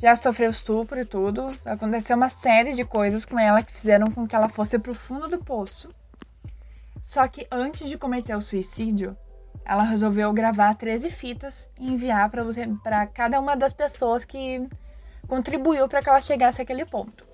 Já 0.00 0.16
sofreu 0.16 0.50
estupro 0.50 1.00
e 1.00 1.04
tudo. 1.04 1.52
Aconteceu 1.64 2.16
uma 2.16 2.28
série 2.28 2.72
de 2.72 2.84
coisas 2.84 3.24
com 3.24 3.38
ela 3.38 3.62
que 3.62 3.72
fizeram 3.72 4.10
com 4.10 4.26
que 4.26 4.34
ela 4.34 4.48
fosse 4.48 4.78
pro 4.78 4.94
fundo 4.94 5.28
do 5.28 5.38
poço. 5.38 5.90
Só 7.02 7.26
que 7.28 7.46
antes 7.52 7.88
de 7.88 7.96
cometer 7.96 8.34
o 8.34 8.42
suicídio, 8.42 9.16
ela 9.64 9.82
resolveu 9.82 10.32
gravar 10.32 10.74
13 10.74 11.10
fitas 11.10 11.68
e 11.78 11.92
enviar 11.92 12.30
para 12.82 13.06
cada 13.06 13.40
uma 13.40 13.56
das 13.56 13.72
pessoas 13.72 14.24
que 14.24 14.66
contribuiu 15.26 15.88
para 15.88 16.02
que 16.02 16.08
ela 16.08 16.20
chegasse 16.20 16.62
àquele 16.62 16.84
ponto. 16.84 17.26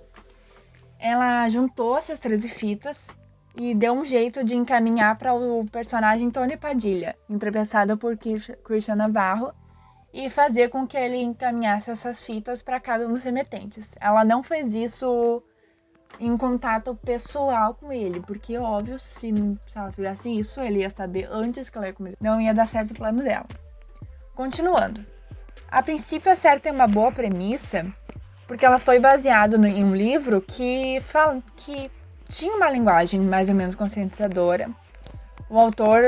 Ela 0.99 1.49
juntou 1.49 1.99
essas 1.99 2.21
13 2.21 2.49
fitas 2.49 3.17
e 3.57 3.75
deu 3.75 3.93
um 3.93 4.05
jeito 4.05 4.43
de 4.43 4.55
encaminhar 4.55 5.19
para 5.19 5.35
o 5.35 5.67
personagem 5.71 6.31
Tony 6.31 6.57
Padilha, 6.57 7.17
interpretado 7.29 7.99
por 7.99 8.17
Christian 8.17 8.97
Navarro, 8.97 9.53
e 10.13 10.29
fazer 10.29 10.69
com 10.69 10.87
que 10.87 10.97
ele 10.97 11.17
encaminhasse 11.17 11.91
essas 11.91 12.23
fitas 12.23 12.63
para 12.63 12.79
cada 12.79 13.09
um 13.09 13.13
dos 13.15 13.23
remetentes. 13.23 13.95
Ela 14.01 14.25
não 14.25 14.43
fez 14.43 14.75
isso 14.75 15.43
em 16.21 16.37
contato 16.37 16.95
pessoal 16.95 17.75
com 17.75 17.93
ele, 17.93 18.21
porque 18.21 18.57
óbvio, 18.59 18.99
se, 18.99 19.33
se 19.67 19.79
ela 19.79 19.93
fizesse 19.93 20.39
isso, 20.39 20.61
ele 20.61 20.81
ia 20.81 20.91
saber 20.91 21.29
antes 21.31 21.69
que 21.69 21.79
ela 21.79 21.89
ia 21.89 21.93
começar. 21.93 22.17
Não 22.21 22.41
ia 22.41 22.55
dar 22.55 22.67
certo 22.67 22.93
o 22.93 22.95
plano 22.95 23.23
dela. 23.23 23.47
Continuando. 24.35 25.05
A 25.69 25.83
princípio 25.83 26.31
a 26.31 26.37
série 26.37 26.61
tem 26.61 26.73
uma 26.73 26.87
boa 26.87 27.11
premissa, 27.11 27.87
porque 28.47 28.65
ela 28.65 28.79
foi 28.79 28.99
baseada 28.99 29.57
em 29.69 29.85
um 29.85 29.95
livro 29.95 30.41
que 30.41 31.01
fala 31.01 31.43
que 31.57 31.91
tinha 32.29 32.55
uma 32.55 32.71
linguagem 32.71 33.21
mais 33.21 33.49
ou 33.49 33.55
menos 33.55 33.75
conscientizadora. 33.75 34.71
O 35.49 35.59
autor, 35.59 36.03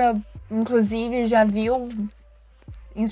inclusive, 0.50 1.26
já 1.26 1.44
viu 1.44 1.88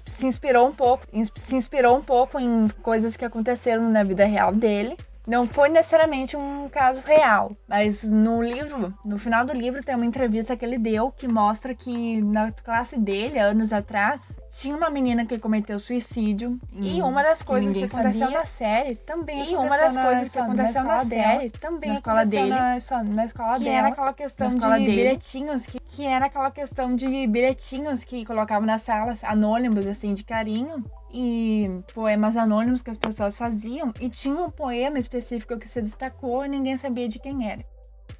se 0.06 0.26
inspirou 0.26 0.68
um 0.68 0.72
pouco, 0.72 1.04
se 1.36 1.56
inspirou 1.56 1.96
um 1.96 2.02
pouco 2.02 2.38
em 2.38 2.68
coisas 2.82 3.16
que 3.16 3.24
aconteceram 3.24 3.90
na 3.90 4.04
vida 4.04 4.24
real 4.24 4.52
dele. 4.52 4.96
Não 5.26 5.46
foi 5.46 5.68
necessariamente 5.68 6.36
um 6.36 6.68
caso 6.68 7.00
real, 7.04 7.52
mas 7.68 8.02
no 8.02 8.42
livro, 8.42 8.92
no 9.04 9.18
final 9.18 9.44
do 9.44 9.52
livro 9.52 9.82
tem 9.82 9.94
uma 9.94 10.06
entrevista 10.06 10.56
que 10.56 10.64
ele 10.64 10.78
deu 10.78 11.10
que 11.10 11.28
mostra 11.28 11.74
que 11.74 12.20
na 12.22 12.50
classe 12.50 12.98
dele, 12.98 13.38
anos 13.38 13.72
atrás, 13.72 14.22
tinha 14.50 14.76
uma 14.76 14.90
menina 14.90 15.24
que 15.24 15.38
cometeu 15.38 15.78
suicídio 15.78 16.58
hum, 16.72 16.82
e 16.82 17.00
uma 17.00 17.22
das 17.22 17.42
coisas 17.42 17.72
que, 17.72 17.84
aconteceu 17.84 18.20
sabia. 18.20 18.38
na 18.38 18.44
série 18.44 18.94
também 18.96 19.52
e 19.52 19.56
uma 19.56 19.78
das 19.78 19.96
coisas 19.96 20.30
que 20.30 20.38
aconteceu 20.38 20.82
na, 20.82 20.96
na 20.96 21.04
série 21.04 21.50
também 21.50 21.90
na 21.90 21.94
escola 21.94 22.26
dele 22.26 22.50
na, 22.50 22.76
na 23.04 23.24
escola 23.24 23.58
que 23.58 23.64
dela 23.64 23.76
era 23.76 23.88
aquela 23.88 24.12
questão 24.12 24.48
de 24.48 24.56
dele. 24.56 24.96
bilhetinhos 24.96 25.64
que, 25.64 25.78
que 25.80 26.04
era 26.04 26.26
aquela 26.26 26.50
questão 26.50 26.94
de 26.94 27.26
bilhetinhos 27.26 28.04
que 28.04 28.26
colocavam 28.26 28.66
nas 28.66 28.82
salas 28.82 29.24
anônimos 29.24 29.86
assim 29.86 30.12
de 30.12 30.22
carinho 30.22 30.84
e 31.12 31.70
poemas 31.92 32.36
anônimos 32.36 32.82
que 32.82 32.90
as 32.90 32.98
pessoas 32.98 33.36
faziam, 33.36 33.92
e 34.00 34.08
tinha 34.08 34.34
um 34.34 34.50
poema 34.50 34.98
específico 34.98 35.58
que 35.58 35.68
se 35.68 35.80
destacou 35.80 36.44
e 36.44 36.48
ninguém 36.48 36.76
sabia 36.76 37.08
de 37.08 37.18
quem 37.18 37.50
era. 37.50 37.64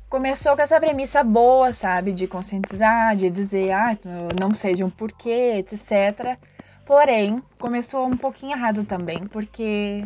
Começou 0.09 0.55
com 0.55 0.63
essa 0.63 0.79
premissa 0.79 1.25
boa, 1.25 1.73
sabe, 1.73 2.13
de 2.13 2.27
conscientizar, 2.27 3.17
de 3.17 3.31
dizer, 3.31 3.73
ah, 3.73 3.97
não 4.39 4.51
de 4.51 4.85
um 4.85 4.91
porquê, 4.91 5.55
etc. 5.57 6.39
Porém, 6.85 7.43
começou 7.59 8.07
um 8.07 8.17
pouquinho 8.17 8.53
errado 8.53 8.85
também, 8.85 9.27
porque 9.27 10.05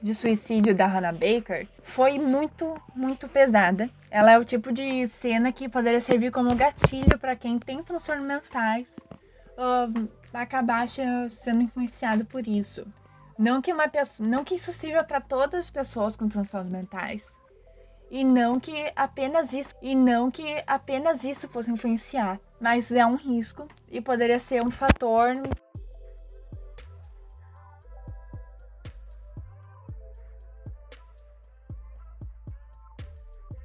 de 0.00 0.14
suicídio 0.14 0.74
da 0.74 0.86
Hannah 0.86 1.12
Baker 1.12 1.66
foi 1.82 2.18
muito, 2.18 2.74
muito 2.94 3.28
pesada. 3.28 3.90
Ela 4.10 4.32
é 4.32 4.38
o 4.38 4.44
tipo 4.44 4.72
de 4.72 5.06
cena 5.06 5.52
que 5.52 5.68
poderia 5.68 6.00
servir 6.00 6.30
como 6.30 6.54
gatilho 6.54 7.18
para 7.18 7.34
quem 7.34 7.58
tem 7.58 7.82
transtornos 7.82 8.26
mentais 8.26 8.94
uh, 9.58 10.08
acabar 10.32 10.86
sendo 10.88 11.62
influenciado 11.62 12.24
por 12.24 12.46
isso. 12.46 12.86
Não 13.38 13.60
que, 13.60 13.72
uma 13.72 13.88
pessoa, 13.88 14.28
não 14.28 14.44
que 14.44 14.54
isso 14.54 14.72
sirva 14.72 15.02
para 15.04 15.20
todas 15.20 15.60
as 15.60 15.70
pessoas 15.70 16.16
com 16.16 16.28
transtornos 16.28 16.70
mentais. 16.70 17.40
E 18.10 18.24
não 18.24 18.60
que 18.60 18.92
apenas 18.94 19.52
isso, 19.52 19.74
e 19.80 19.94
não 19.94 20.30
que 20.30 20.62
apenas 20.66 21.24
isso 21.24 21.48
fosse 21.48 21.70
influenciar, 21.70 22.38
mas 22.60 22.92
é 22.92 23.04
um 23.06 23.16
risco 23.16 23.66
e 23.90 24.00
poderia 24.00 24.38
ser 24.38 24.62
um 24.62 24.70
fator 24.70 25.34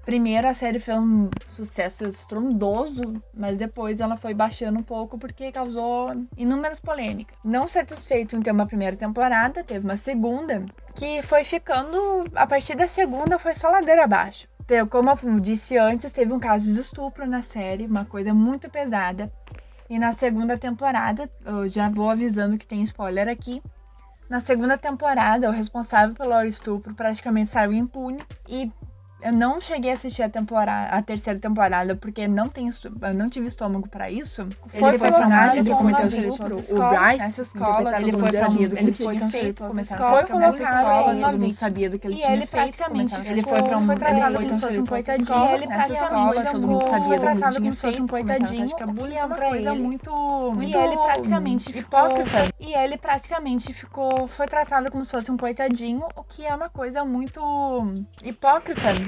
Primeiro 0.07 0.47
a 0.47 0.53
série 0.53 0.79
foi 0.79 0.93
um 0.93 1.29
sucesso 1.51 2.05
estrondoso, 2.05 3.21
mas 3.33 3.59
depois 3.59 3.99
ela 3.99 4.15
foi 4.15 4.33
baixando 4.33 4.79
um 4.79 4.81
pouco 4.81 5.17
porque 5.17 5.51
causou 5.51 6.25
inúmeras 6.37 6.79
polêmicas. 6.79 7.37
Não 7.43 7.67
satisfeito 7.67 8.33
em 8.33 8.41
ter 8.41 8.51
uma 8.51 8.65
primeira 8.65 8.95
temporada, 8.95 9.65
teve 9.65 9.83
uma 9.83 9.97
segunda, 9.97 10.63
que 10.95 11.21
foi 11.23 11.43
ficando. 11.43 12.23
A 12.35 12.47
partir 12.47 12.75
da 12.75 12.87
segunda 12.87 13.37
foi 13.37 13.53
só 13.53 13.69
ladeira 13.69 14.05
abaixo. 14.05 14.47
Como 14.89 15.09
eu 15.09 15.39
disse 15.41 15.77
antes, 15.77 16.09
teve 16.09 16.31
um 16.31 16.39
caso 16.39 16.73
de 16.73 16.79
estupro 16.79 17.27
na 17.27 17.41
série, 17.41 17.85
uma 17.85 18.05
coisa 18.05 18.33
muito 18.33 18.69
pesada. 18.69 19.29
E 19.89 19.99
na 19.99 20.13
segunda 20.13 20.57
temporada, 20.57 21.29
eu 21.45 21.67
já 21.67 21.89
vou 21.89 22.09
avisando 22.09 22.57
que 22.57 22.65
tem 22.65 22.81
spoiler 22.83 23.27
aqui. 23.27 23.61
Na 24.29 24.39
segunda 24.39 24.77
temporada, 24.77 25.49
o 25.49 25.53
responsável 25.53 26.15
pelo 26.15 26.41
estupro 26.43 26.93
praticamente 26.95 27.49
saiu 27.49 27.73
impune 27.73 28.19
e 28.47 28.71
eu 29.19 29.33
não 29.33 29.59
cheguei 29.59 29.89
a 29.89 29.93
assistir 29.93 30.21
a 30.21 30.29
temporada, 30.29 30.95
a 30.95 31.01
terceira 31.01 31.39
temporada, 31.39 31.95
porque 31.95 32.27
não 32.27 32.47
tem, 32.47 32.69
eu 32.69 33.13
não 33.13 33.29
tive 33.29 33.47
estômago 33.47 33.87
para 33.87 34.11
isso. 34.11 34.47
Foi 34.67 34.89
ele 34.89 34.97
foi 34.99 35.09
personagem 35.09 35.63
que 35.63 35.71
cometeu 35.71 36.05
o 36.05 36.07
estupro, 36.07 36.57
o 36.57 36.89
Bryce, 36.89 37.17
nessa 37.17 37.41
escola, 37.41 37.99
ele 37.99 38.11
foi 38.11 38.31
promovido, 38.31 38.77
ele 38.77 38.91
foi 38.93 39.19
feito, 39.29 39.63
foi 39.63 40.23
colocado 40.23 41.21
todo 41.21 41.39
mundo 41.39 41.53
sabia 41.53 41.89
do 41.89 41.97
que 41.97 42.07
ele 42.07 42.15
tinha 42.17 42.33
ele 42.33 42.47
praticamente, 42.47 43.15
ele 43.27 43.41
foi 43.41 43.63
para 43.63 43.77
um, 43.77 43.91
ele 43.91 43.99
foi 43.99 44.33
como 44.33 44.53
se 44.53 44.61
fosse 44.61 44.79
um 44.79 44.85
coitadinho, 44.85 45.55
ele 45.55 45.67
praticamente 45.67 46.51
todo 46.51 46.67
mundo 46.67 46.83
sabia 46.83 47.19
do 47.19 47.25
que 47.25 47.27
ele 47.27 47.41
tinha 47.41 47.61
como 47.61 47.75
se 47.75 47.81
fosse 47.81 48.01
um 48.01 48.07
coitadinho, 48.07 48.67
e 48.67 49.15
é 49.15 49.25
uma 49.25 49.35
coisa 49.35 49.73
muito, 49.73 50.53
e 50.61 50.75
ele 50.75 50.97
praticamente 50.97 51.77
hipócrita, 51.77 52.53
e 52.59 52.73
ele 52.73 52.97
praticamente 52.97 53.73
ficou, 53.73 54.27
foi 54.27 54.47
tratado 54.47 54.91
como 54.91 55.03
se 55.03 55.11
fosse 55.11 55.31
um 55.31 55.37
coitadinho, 55.37 56.07
o 56.15 56.23
que 56.23 56.45
é 56.45 56.53
uma 56.53 56.69
coisa 56.69 57.03
muito 57.03 57.41
hipócrita 58.23 59.06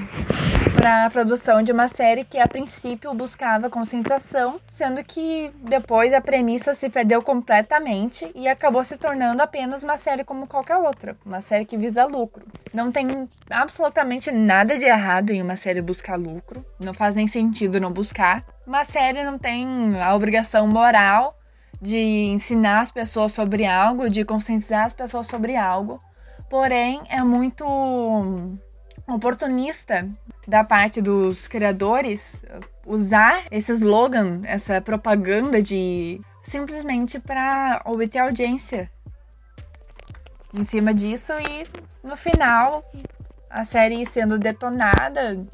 para 0.74 1.04
a 1.06 1.10
produção 1.10 1.62
de 1.62 1.72
uma 1.72 1.88
série 1.88 2.24
que 2.24 2.38
a 2.38 2.48
princípio 2.48 3.12
buscava 3.12 3.68
conscientização, 3.68 4.60
sendo 4.68 5.02
que 5.04 5.50
depois 5.62 6.12
a 6.12 6.20
premissa 6.20 6.74
se 6.74 6.88
perdeu 6.88 7.22
completamente 7.22 8.30
e 8.34 8.48
acabou 8.48 8.82
se 8.82 8.96
tornando 8.96 9.42
apenas 9.42 9.82
uma 9.82 9.98
série 9.98 10.24
como 10.24 10.46
qualquer 10.46 10.76
outra, 10.76 11.16
uma 11.24 11.40
série 11.40 11.64
que 11.64 11.76
visa 11.76 12.04
lucro. 12.06 12.46
Não 12.72 12.90
tem 12.90 13.28
absolutamente 13.50 14.32
nada 14.32 14.78
de 14.78 14.86
errado 14.86 15.30
em 15.30 15.42
uma 15.42 15.56
série 15.56 15.82
buscar 15.82 16.16
lucro, 16.16 16.64
não 16.78 16.94
faz 16.94 17.14
nem 17.14 17.26
sentido 17.26 17.80
não 17.80 17.92
buscar. 17.92 18.44
Uma 18.66 18.84
série 18.84 19.22
não 19.22 19.38
tem 19.38 20.00
a 20.00 20.14
obrigação 20.14 20.66
moral 20.66 21.36
de 21.80 21.98
ensinar 21.98 22.80
as 22.80 22.90
pessoas 22.90 23.32
sobre 23.32 23.66
algo, 23.66 24.08
de 24.08 24.24
conscientizar 24.24 24.86
as 24.86 24.92
pessoas 24.92 25.26
sobre 25.26 25.56
algo. 25.56 25.98
Porém, 26.48 27.00
é 27.08 27.22
muito 27.22 27.64
oportunista 29.14 30.08
da 30.46 30.64
parte 30.64 31.00
dos 31.00 31.46
criadores 31.46 32.44
usar 32.86 33.44
esse 33.50 33.72
slogan, 33.72 34.40
essa 34.44 34.80
propaganda 34.80 35.62
de 35.62 36.20
simplesmente 36.42 37.18
para 37.18 37.82
obter 37.84 38.18
audiência 38.18 38.90
em 40.52 40.64
cima 40.64 40.92
disso 40.92 41.32
e 41.34 41.66
no 42.06 42.16
final 42.16 42.84
a 43.48 43.64
série 43.64 44.04
sendo 44.06 44.38
detonada 44.38 45.44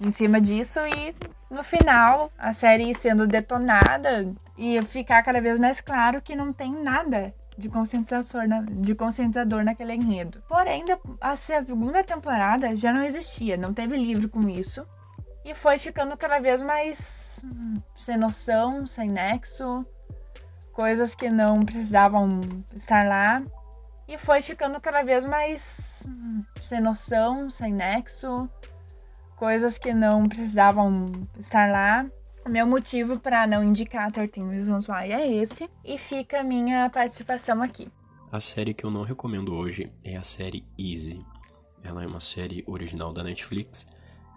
em 0.00 0.10
cima 0.10 0.40
disso 0.40 0.78
e 0.80 1.14
no 1.50 1.64
final 1.64 2.30
a 2.38 2.52
série 2.52 2.94
sendo 2.94 3.26
detonada 3.26 4.30
e 4.56 4.80
ficar 4.82 5.22
cada 5.22 5.40
vez 5.40 5.58
mais 5.58 5.80
claro 5.80 6.20
que 6.20 6.36
não 6.36 6.52
tem 6.52 6.72
nada 6.72 7.34
de 7.58 7.68
conscientizador, 7.68 8.46
na, 8.46 8.60
de 8.62 8.94
conscientizador 8.94 9.64
naquele 9.64 9.92
enredo. 9.94 10.40
Porém, 10.48 10.84
a 11.20 11.34
segunda 11.34 12.04
temporada 12.04 12.74
já 12.76 12.92
não 12.92 13.02
existia, 13.02 13.56
não 13.56 13.74
teve 13.74 13.96
livro 13.96 14.28
com 14.28 14.48
isso. 14.48 14.86
E 15.44 15.54
foi 15.54 15.76
ficando 15.76 16.16
cada 16.16 16.38
vez 16.38 16.62
mais 16.62 17.42
hum, 17.44 17.74
sem 17.98 18.16
noção, 18.16 18.86
sem 18.86 19.08
nexo, 19.08 19.84
coisas 20.72 21.16
que 21.16 21.28
não 21.28 21.64
precisavam 21.64 22.40
estar 22.74 23.04
lá. 23.04 23.42
E 24.06 24.16
foi 24.16 24.40
ficando 24.40 24.80
cada 24.80 25.02
vez 25.02 25.24
mais 25.24 26.06
hum, 26.06 26.44
sem 26.62 26.80
noção, 26.80 27.50
sem 27.50 27.72
nexo, 27.72 28.48
coisas 29.36 29.78
que 29.78 29.92
não 29.92 30.28
precisavam 30.28 31.10
estar 31.36 31.68
lá. 31.68 32.06
Meu 32.48 32.66
motivo 32.66 33.20
para 33.20 33.46
não 33.46 33.62
indicar 33.62 34.10
13 34.10 34.40
Reasons 34.40 34.88
Why 34.88 35.12
é 35.12 35.30
esse, 35.36 35.68
e 35.84 35.98
fica 35.98 36.40
a 36.40 36.42
minha 36.42 36.88
participação 36.88 37.62
aqui. 37.62 37.88
A 38.32 38.40
série 38.40 38.72
que 38.72 38.84
eu 38.84 38.90
não 38.90 39.02
recomendo 39.02 39.54
hoje 39.54 39.92
é 40.02 40.16
a 40.16 40.22
série 40.22 40.64
Easy. 40.78 41.22
Ela 41.84 42.04
é 42.04 42.06
uma 42.06 42.20
série 42.20 42.64
original 42.66 43.12
da 43.12 43.22
Netflix. 43.22 43.86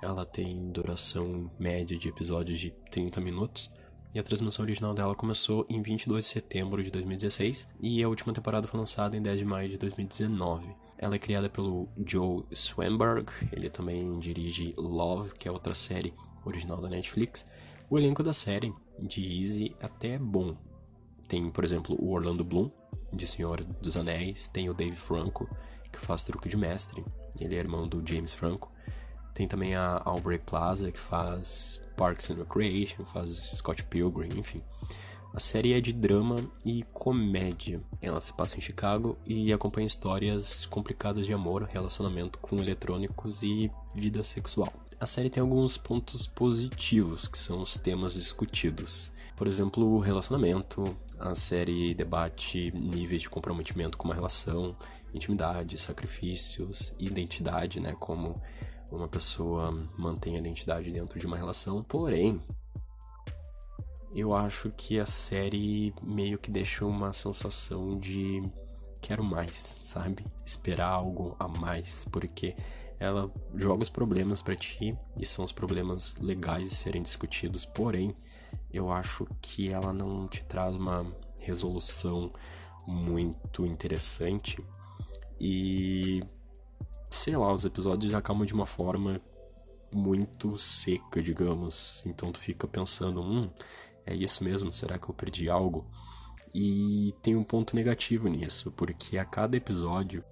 Ela 0.03 0.25
tem 0.25 0.71
duração 0.71 1.49
média 1.57 1.97
de 1.97 2.09
episódios 2.09 2.59
de 2.59 2.71
30 2.91 3.21
minutos. 3.21 3.71
E 4.13 4.19
a 4.19 4.23
transmissão 4.23 4.65
original 4.65 4.93
dela 4.93 5.15
começou 5.15 5.65
em 5.69 5.81
22 5.81 6.25
de 6.25 6.31
setembro 6.31 6.83
de 6.83 6.91
2016 6.91 7.65
e 7.79 8.03
a 8.03 8.09
última 8.09 8.33
temporada 8.33 8.67
foi 8.67 8.77
lançada 8.77 9.15
em 9.15 9.21
10 9.21 9.39
de 9.39 9.45
maio 9.45 9.69
de 9.69 9.77
2019. 9.77 10.67
Ela 10.97 11.15
é 11.15 11.19
criada 11.19 11.49
pelo 11.49 11.87
Joe 12.05 12.43
Swanberg, 12.51 13.31
ele 13.53 13.69
também 13.69 14.19
dirige 14.19 14.73
Love, 14.77 15.31
que 15.39 15.47
é 15.47 15.51
outra 15.51 15.73
série 15.73 16.13
original 16.43 16.81
da 16.81 16.89
Netflix, 16.89 17.45
o 17.91 17.99
elenco 17.99 18.23
da 18.23 18.31
série, 18.31 18.73
de 18.97 19.41
Easy, 19.41 19.75
até 19.81 20.11
é 20.11 20.17
bom. 20.17 20.55
Tem, 21.27 21.51
por 21.51 21.65
exemplo, 21.65 21.93
o 21.99 22.13
Orlando 22.13 22.41
Bloom, 22.41 22.71
de 23.11 23.27
Senhor 23.27 23.61
dos 23.65 23.97
Anéis, 23.97 24.47
tem 24.47 24.69
o 24.69 24.73
Dave 24.73 24.95
Franco, 24.95 25.45
que 25.91 25.99
faz 25.99 26.23
truque 26.23 26.47
de 26.47 26.55
mestre, 26.55 27.03
ele 27.37 27.53
é 27.53 27.59
irmão 27.59 27.85
do 27.85 28.01
James 28.07 28.33
Franco. 28.33 28.71
Tem 29.33 29.45
também 29.45 29.75
a 29.75 30.01
Aubrey 30.05 30.39
Plaza, 30.39 30.89
que 30.89 30.99
faz 30.99 31.81
Parks 31.97 32.29
and 32.29 32.35
Recreation, 32.35 33.03
faz 33.03 33.29
Scott 33.29 33.83
Pilgrim, 33.83 34.39
enfim. 34.39 34.61
A 35.33 35.39
série 35.41 35.73
é 35.73 35.81
de 35.81 35.91
drama 35.91 36.37
e 36.65 36.83
comédia. 36.93 37.81
Ela 38.01 38.21
se 38.21 38.31
passa 38.31 38.57
em 38.57 38.61
Chicago 38.61 39.17
e 39.25 39.51
acompanha 39.51 39.87
histórias 39.87 40.65
complicadas 40.65 41.25
de 41.25 41.33
amor, 41.33 41.63
relacionamento 41.63 42.39
com 42.39 42.55
eletrônicos 42.55 43.43
e 43.43 43.69
vida 43.93 44.23
sexual 44.23 44.80
a 45.01 45.05
série 45.07 45.31
tem 45.31 45.41
alguns 45.41 45.79
pontos 45.79 46.27
positivos, 46.27 47.27
que 47.27 47.35
são 47.35 47.63
os 47.63 47.75
temas 47.75 48.13
discutidos. 48.13 49.11
Por 49.35 49.47
exemplo, 49.47 49.83
o 49.83 49.97
relacionamento. 49.97 50.95
A 51.19 51.33
série 51.33 51.95
debate 51.95 52.71
níveis 52.71 53.23
de 53.23 53.29
comprometimento 53.29 53.97
com 53.97 54.07
uma 54.07 54.13
relação, 54.13 54.75
intimidade, 55.11 55.75
sacrifícios, 55.79 56.93
identidade, 56.99 57.79
né? 57.79 57.95
Como 57.99 58.39
uma 58.91 59.07
pessoa 59.07 59.71
mantém 59.97 60.35
a 60.35 60.39
identidade 60.39 60.91
dentro 60.91 61.19
de 61.19 61.25
uma 61.25 61.37
relação. 61.37 61.81
Porém, 61.81 62.39
eu 64.13 64.35
acho 64.35 64.69
que 64.69 64.99
a 64.99 65.05
série 65.05 65.95
meio 66.03 66.37
que 66.37 66.51
deixa 66.51 66.85
uma 66.85 67.11
sensação 67.11 67.97
de 67.97 68.43
quero 69.01 69.23
mais, 69.23 69.55
sabe? 69.55 70.23
Esperar 70.45 70.89
algo 70.89 71.35
a 71.39 71.47
mais, 71.47 72.05
porque 72.11 72.55
ela 73.01 73.31
joga 73.55 73.81
os 73.81 73.89
problemas 73.89 74.43
para 74.43 74.55
ti 74.55 74.95
e 75.17 75.25
são 75.25 75.43
os 75.43 75.51
problemas 75.51 76.15
legais 76.17 76.69
de 76.69 76.75
serem 76.75 77.01
discutidos, 77.01 77.65
porém, 77.65 78.15
eu 78.71 78.91
acho 78.91 79.27
que 79.41 79.69
ela 79.69 79.91
não 79.91 80.27
te 80.27 80.43
traz 80.43 80.75
uma 80.75 81.07
resolução 81.39 82.31
muito 82.85 83.65
interessante 83.65 84.63
e 85.39 86.21
sei 87.09 87.35
lá, 87.35 87.51
os 87.51 87.65
episódios 87.65 88.13
acabam 88.13 88.45
de 88.45 88.53
uma 88.53 88.67
forma 88.67 89.19
muito 89.91 90.55
seca, 90.59 91.23
digamos. 91.23 92.03
Então 92.05 92.31
tu 92.31 92.39
fica 92.39 92.67
pensando, 92.67 93.19
hum, 93.19 93.49
é 94.05 94.13
isso 94.13 94.43
mesmo? 94.43 94.71
Será 94.71 94.99
que 94.99 95.09
eu 95.09 95.15
perdi 95.15 95.49
algo? 95.49 95.87
E 96.53 97.15
tem 97.23 97.35
um 97.35 97.43
ponto 97.43 97.75
negativo 97.75 98.27
nisso, 98.27 98.71
porque 98.71 99.17
a 99.17 99.25
cada 99.25 99.57
episódio, 99.57 100.23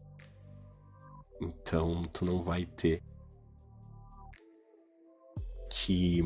então 1.42 2.02
tu 2.14 2.26
não 2.26 2.44
vai 2.44 2.66
ter 2.66 3.02
que 5.70 6.22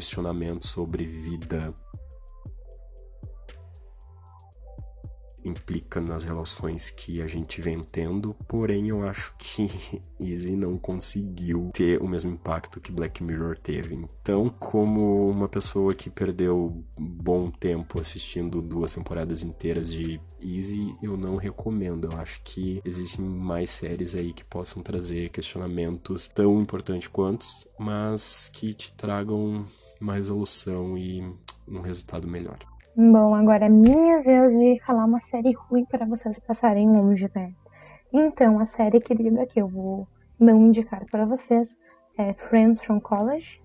questionamento 0.00 0.66
sobre 0.66 1.04
vida 1.04 1.74
nas 5.98 6.22
relações 6.22 6.90
que 6.90 7.22
a 7.22 7.26
gente 7.26 7.60
vem 7.60 7.82
tendo, 7.82 8.34
porém 8.46 8.88
eu 8.88 9.02
acho 9.02 9.34
que 9.38 9.70
Easy 10.20 10.54
não 10.54 10.76
conseguiu 10.76 11.70
ter 11.72 12.00
o 12.00 12.06
mesmo 12.06 12.30
impacto 12.30 12.80
que 12.80 12.92
Black 12.92 13.22
Mirror 13.24 13.58
teve. 13.58 13.94
Então, 13.94 14.50
como 14.60 15.30
uma 15.30 15.48
pessoa 15.48 15.94
que 15.94 16.10
perdeu 16.10 16.84
bom 16.98 17.50
tempo 17.50 17.98
assistindo 17.98 18.60
duas 18.60 18.92
temporadas 18.92 19.42
inteiras 19.42 19.90
de 19.90 20.20
Easy, 20.42 20.94
eu 21.02 21.16
não 21.16 21.36
recomendo. 21.36 22.10
Eu 22.12 22.18
acho 22.18 22.42
que 22.44 22.80
existem 22.84 23.24
mais 23.24 23.70
séries 23.70 24.14
aí 24.14 24.32
que 24.32 24.44
possam 24.44 24.82
trazer 24.82 25.30
questionamentos 25.30 26.26
tão 26.26 26.60
importantes 26.60 27.08
quanto, 27.08 27.46
mas 27.78 28.50
que 28.52 28.74
te 28.74 28.92
tragam 28.92 29.64
uma 30.00 30.14
resolução 30.14 30.96
e 30.96 31.22
um 31.66 31.80
resultado 31.80 32.26
melhor. 32.26 32.69
Bom, 32.96 33.36
agora 33.36 33.66
é 33.66 33.68
minha 33.68 34.20
vez 34.20 34.50
de 34.50 34.80
falar 34.84 35.04
uma 35.04 35.20
série 35.20 35.52
ruim 35.52 35.84
para 35.84 36.04
vocês 36.04 36.40
passarem 36.40 36.90
longe, 36.90 37.30
né? 37.32 37.52
Então, 38.12 38.58
a 38.58 38.66
série 38.66 39.00
querida 39.00 39.46
que 39.46 39.62
eu 39.62 39.68
vou 39.68 40.08
não 40.40 40.66
indicar 40.66 41.06
para 41.08 41.24
vocês 41.24 41.78
é 42.18 42.32
Friends 42.32 42.80
from 42.80 43.00
College, 43.00 43.62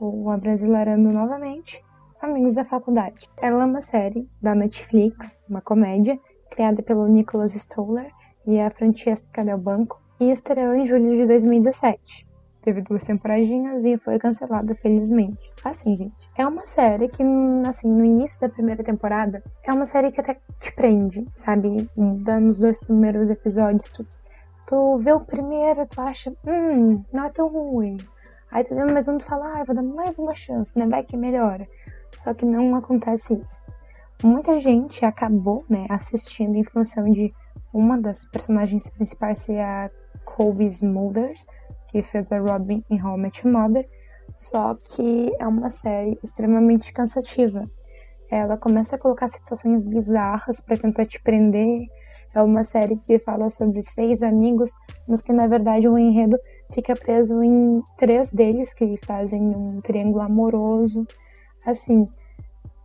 ou 0.00 0.30
Abrasileirando 0.30 1.10
novamente, 1.10 1.84
Amigos 2.22 2.54
da 2.54 2.64
Faculdade. 2.64 3.28
Ela 3.38 3.64
é 3.64 3.66
uma 3.66 3.80
série 3.80 4.28
da 4.40 4.54
Netflix, 4.54 5.40
uma 5.50 5.60
comédia, 5.60 6.16
criada 6.48 6.80
pelo 6.80 7.08
Nicholas 7.08 7.54
Stoller 7.54 8.12
e 8.46 8.60
a 8.60 8.70
Francesca 8.70 9.44
Del 9.44 9.58
Banco, 9.58 10.00
e 10.20 10.30
estreou 10.30 10.72
em 10.72 10.86
julho 10.86 11.16
de 11.16 11.26
2017 11.26 12.27
teve 12.62 12.82
duas 12.82 13.04
temporadinhas 13.04 13.84
e 13.84 13.96
foi 13.96 14.18
cancelada, 14.18 14.74
felizmente. 14.74 15.38
Assim, 15.64 15.96
gente, 15.96 16.14
é 16.36 16.46
uma 16.46 16.66
série 16.66 17.08
que, 17.08 17.22
assim, 17.66 17.88
no 17.88 18.04
início 18.04 18.40
da 18.40 18.48
primeira 18.48 18.82
temporada, 18.82 19.42
é 19.64 19.72
uma 19.72 19.86
série 19.86 20.12
que 20.12 20.20
até 20.20 20.38
te 20.60 20.72
prende, 20.72 21.24
sabe? 21.34 21.88
Nos 21.96 22.58
dois 22.58 22.80
primeiros 22.80 23.30
episódios, 23.30 23.88
tu, 23.90 24.06
tu 24.66 24.98
vê 24.98 25.12
o 25.12 25.20
primeiro, 25.20 25.86
tu 25.86 26.00
acha, 26.00 26.32
hum, 26.46 27.02
não 27.12 27.24
é 27.24 27.30
tão 27.30 27.48
ruim. 27.48 27.96
Aí 28.50 28.64
tu 28.64 28.74
vê 28.74 28.84
mais 28.84 29.06
um, 29.08 29.18
tu 29.18 29.24
fala, 29.24 29.60
ah, 29.60 29.64
vou 29.64 29.74
dar 29.74 29.82
mais 29.82 30.18
uma 30.18 30.34
chance, 30.34 30.78
né? 30.78 30.86
Vai 30.86 31.02
que 31.02 31.16
melhora. 31.16 31.68
Só 32.16 32.34
que 32.34 32.44
não 32.44 32.74
acontece 32.74 33.34
isso. 33.34 33.66
Muita 34.22 34.58
gente 34.58 35.04
acabou, 35.04 35.64
né, 35.68 35.86
assistindo 35.88 36.56
em 36.56 36.64
função 36.64 37.04
de 37.04 37.32
uma 37.72 37.96
das 37.96 38.24
personagens 38.24 38.90
principais 38.90 39.40
ser 39.40 39.60
a 39.60 39.88
Colby 40.24 40.66
Smulders, 40.66 41.46
que 41.88 42.02
fez 42.02 42.30
a 42.30 42.38
Robin 42.38 42.84
em 42.90 43.02
How 43.02 43.16
I 43.16 43.20
Met 43.20 43.46
Your 43.46 43.52
Mother, 43.52 43.88
só 44.34 44.74
que 44.74 45.32
é 45.38 45.46
uma 45.46 45.70
série 45.70 46.18
extremamente 46.22 46.92
cansativa. 46.92 47.62
Ela 48.30 48.56
começa 48.56 48.96
a 48.96 48.98
colocar 48.98 49.28
situações 49.28 49.82
bizarras 49.82 50.60
para 50.60 50.76
tentar 50.76 51.06
te 51.06 51.20
prender. 51.20 51.86
É 52.34 52.42
uma 52.42 52.62
série 52.62 52.96
que 53.06 53.18
fala 53.18 53.48
sobre 53.48 53.82
seis 53.82 54.22
amigos, 54.22 54.70
mas 55.08 55.22
que 55.22 55.32
na 55.32 55.46
verdade 55.46 55.88
o 55.88 55.98
enredo 55.98 56.38
fica 56.72 56.94
preso 56.94 57.42
em 57.42 57.82
três 57.96 58.30
deles 58.30 58.74
que 58.74 58.98
fazem 59.04 59.40
um 59.40 59.80
triângulo 59.80 60.20
amoroso. 60.20 61.06
Assim, 61.64 62.06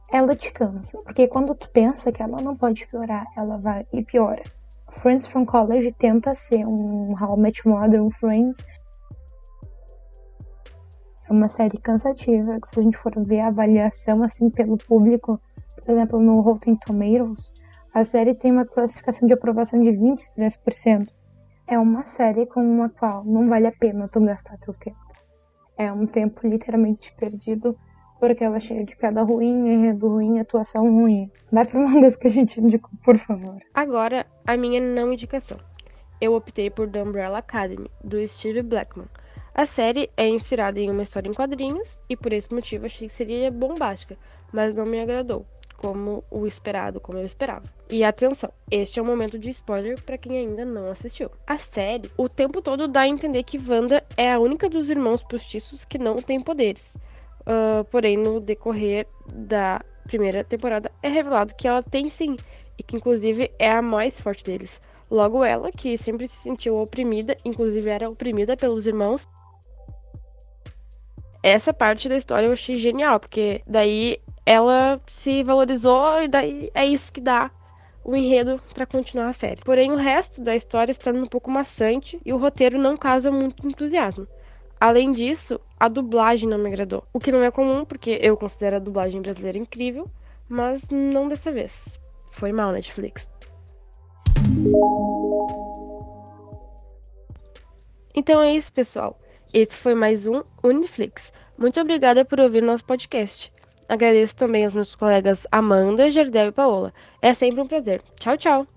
ela 0.10 0.36
te 0.36 0.52
cansa, 0.52 0.98
porque 1.04 1.28
quando 1.28 1.54
tu 1.54 1.70
pensa 1.70 2.12
que 2.12 2.24
ela 2.24 2.42
não 2.42 2.56
pode 2.56 2.88
piorar, 2.88 3.26
ela 3.36 3.58
vai 3.58 3.86
e 3.92 4.04
piora. 4.04 4.44
Friends 4.92 5.26
from 5.26 5.46
College 5.46 5.92
tenta 5.94 6.36
ser 6.36 6.66
um 6.66 7.16
How 7.20 7.36
I 7.36 7.42
Met 7.42 7.68
Mother, 7.68 8.02
um 8.02 8.12
Friends, 8.12 8.64
é 11.34 11.36
uma 11.36 11.48
série 11.48 11.80
cansativa, 11.80 12.62
que 12.62 12.68
se 12.68 12.80
a 12.80 12.84
gente 12.84 12.96
for 12.96 13.12
ver 13.26 13.40
a 13.40 13.48
avaliação 13.48 14.22
assim 14.22 14.52
pelo 14.52 14.78
público, 14.78 15.42
por 15.76 15.92
exemplo, 15.92 16.20
no 16.22 16.40
Rotten 16.42 16.76
Tomatoes, 16.76 17.52
a 17.92 18.04
série 18.06 18.36
tem 18.36 18.52
uma 18.52 18.66
classificação 18.66 19.28
de 19.28 19.34
aprovação 19.34 19.82
de 19.82 19.90
23%. 19.90 21.08
É 21.66 21.80
uma 21.80 22.06
série 22.06 22.46
com 22.46 22.84
a 22.84 22.90
qual 22.90 23.26
não 23.26 23.50
vale 23.50 23.66
a 23.66 23.72
pena 23.72 24.08
tu 24.08 24.22
gastar 24.22 24.58
teu 24.60 24.76
tempo. 24.76 24.98
É 25.76 25.92
um 25.92 26.06
tempo 26.06 26.48
literalmente 26.48 27.12
perdido 27.16 27.76
porque 28.20 28.44
ela 28.44 28.58
é 28.58 28.60
cheia 28.60 28.86
de 28.86 28.96
piada 28.96 29.24
ruim, 29.24 29.68
enredo 29.68 30.08
ruim, 30.08 30.40
atuação 30.40 30.84
ruim. 30.84 31.32
Vai 31.52 31.66
pra 31.66 31.80
uma 31.80 32.00
das 32.00 32.16
que 32.16 32.28
a 32.28 32.30
gente 32.30 32.62
indicou, 32.62 32.92
por 33.04 33.18
favor. 33.18 33.58
Agora, 33.74 34.28
a 34.46 34.56
minha 34.56 34.80
não 34.80 35.12
indicação. 35.12 35.58
Eu 36.22 36.36
optei 36.36 36.70
por 36.70 36.90
The 36.90 37.02
Umbrella 37.02 37.40
Academy, 37.40 37.90
do 38.04 38.26
Steve 38.28 38.62
Blackman. 38.62 39.08
A 39.56 39.68
série 39.68 40.10
é 40.18 40.28
inspirada 40.28 40.80
em 40.80 40.90
uma 40.90 41.04
história 41.04 41.30
em 41.30 41.34
quadrinhos 41.34 41.96
e 42.10 42.18
por 42.18 42.34
esse 42.34 42.52
motivo 42.52 42.88
achei 42.88 43.08
que 43.08 43.14
seria 43.14 43.52
bombástica, 43.52 44.18
mas 44.52 44.74
não 44.74 44.84
me 44.84 45.00
agradou, 45.00 45.46
como 45.78 46.24
o 46.32 46.48
esperado, 46.48 47.00
como 47.00 47.20
eu 47.20 47.26
esperava. 47.26 47.64
E 47.88 48.04
atenção, 48.04 48.52
este 48.72 48.98
é 48.98 49.02
um 49.04 49.06
momento 49.06 49.38
de 49.38 49.52
spoiler 49.52 50.02
para 50.02 50.18
quem 50.18 50.40
ainda 50.40 50.66
não 50.66 50.90
assistiu. 50.90 51.30
A 51.46 51.60
série, 51.60 52.10
o 52.18 52.28
tempo 52.28 52.64
todo 52.64 52.88
dá 52.88 53.02
a 53.02 53.08
entender 53.08 53.44
que 53.44 53.60
Wanda 53.60 54.04
é 54.18 54.34
a 54.34 54.40
única 54.40 54.68
dos 54.68 54.90
irmãos 54.90 55.22
postiços 55.22 55.86
que 55.86 56.00
não 56.00 56.16
tem 56.16 56.42
poderes. 56.42 56.96
Uh, 57.42 57.84
porém, 57.92 58.18
no 58.18 58.40
decorrer 58.40 59.06
da 59.32 59.82
primeira 60.06 60.44
temporada 60.44 60.92
é 61.04 61.10
revelado 61.10 61.54
que 61.54 61.68
ela 61.68 61.84
tem 61.84 62.10
sim, 62.10 62.38
e 62.76 62.82
que 62.82 62.96
inclusive 62.96 63.52
é 63.60 63.70
a 63.70 63.84
mais 63.84 64.20
forte 64.20 64.44
deles. 64.44 64.82
Logo 65.12 65.44
ela, 65.44 65.72
que 65.72 65.96
sempre 65.96 66.28
se 66.28 66.38
sentiu 66.38 66.78
oprimida, 66.78 67.38
inclusive 67.46 67.88
era 67.88 68.10
oprimida 68.10 68.58
pelos 68.58 68.88
irmãos, 68.88 69.28
essa 71.44 71.74
parte 71.74 72.08
da 72.08 72.16
história 72.16 72.48
eu 72.48 72.54
achei 72.54 72.80
genial, 72.80 73.20
porque 73.20 73.62
daí 73.68 74.18
ela 74.46 75.00
se 75.08 75.44
valorizou 75.44 76.22
e 76.24 76.28
daí 76.30 76.72
é 76.74 76.86
isso 76.86 77.12
que 77.12 77.20
dá 77.20 77.52
o 78.04 78.16
enredo 78.16 78.62
para 78.74 78.86
continuar 78.86 79.28
a 79.30 79.34
série. 79.34 79.62
Porém, 79.62 79.92
o 79.92 79.98
resto 79.98 80.42
da 80.42 80.56
história 80.56 80.96
torna 80.96 81.22
um 81.22 81.28
pouco 81.28 81.52
maçante 81.52 82.20
e 82.26 82.32
o 82.32 82.38
roteiro 82.38 82.78
não 82.78 82.96
causa 82.96 83.30
muito 83.30 83.68
entusiasmo. 83.68 84.26
Além 84.80 85.12
disso, 85.12 85.60
a 85.80 85.88
dublagem 85.88 86.48
não 86.48 86.58
me 86.58 86.68
agradou. 86.68 87.04
O 87.14 87.20
que 87.20 87.32
não 87.32 87.44
é 87.44 87.52
comum, 87.52 87.86
porque 87.86 88.20
eu 88.22 88.36
considero 88.36 88.78
a 88.78 88.80
dublagem 88.80 89.22
brasileira 89.22 89.58
incrível, 89.58 90.06
mas 90.50 90.88
não 90.90 91.28
dessa 91.28 91.52
vez. 91.52 92.00
Foi 92.32 92.52
mal, 92.52 92.72
Netflix. 92.72 93.28
Então 98.16 98.42
é 98.42 98.54
isso, 98.54 98.72
pessoal. 98.72 99.18
Esse 99.54 99.78
foi 99.78 99.94
mais 99.94 100.26
um 100.26 100.42
Uniflix. 100.64 101.32
Muito 101.60 101.80
obrigada 101.80 102.26
por 102.26 102.40
ouvir 102.40 102.64
nosso 102.64 102.84
podcast. 102.84 103.54
Agradeço 103.88 104.36
também 104.36 104.66
aos 104.66 104.74
meus 104.74 104.96
colegas 104.96 105.46
Amanda, 105.52 106.10
Gerdel 106.10 106.48
e 106.48 106.52
Paola. 106.52 106.92
É 107.22 107.36
sempre 107.36 107.62
um 107.62 107.68
prazer. 107.68 108.02
Tchau, 108.20 108.36
tchau! 108.36 108.68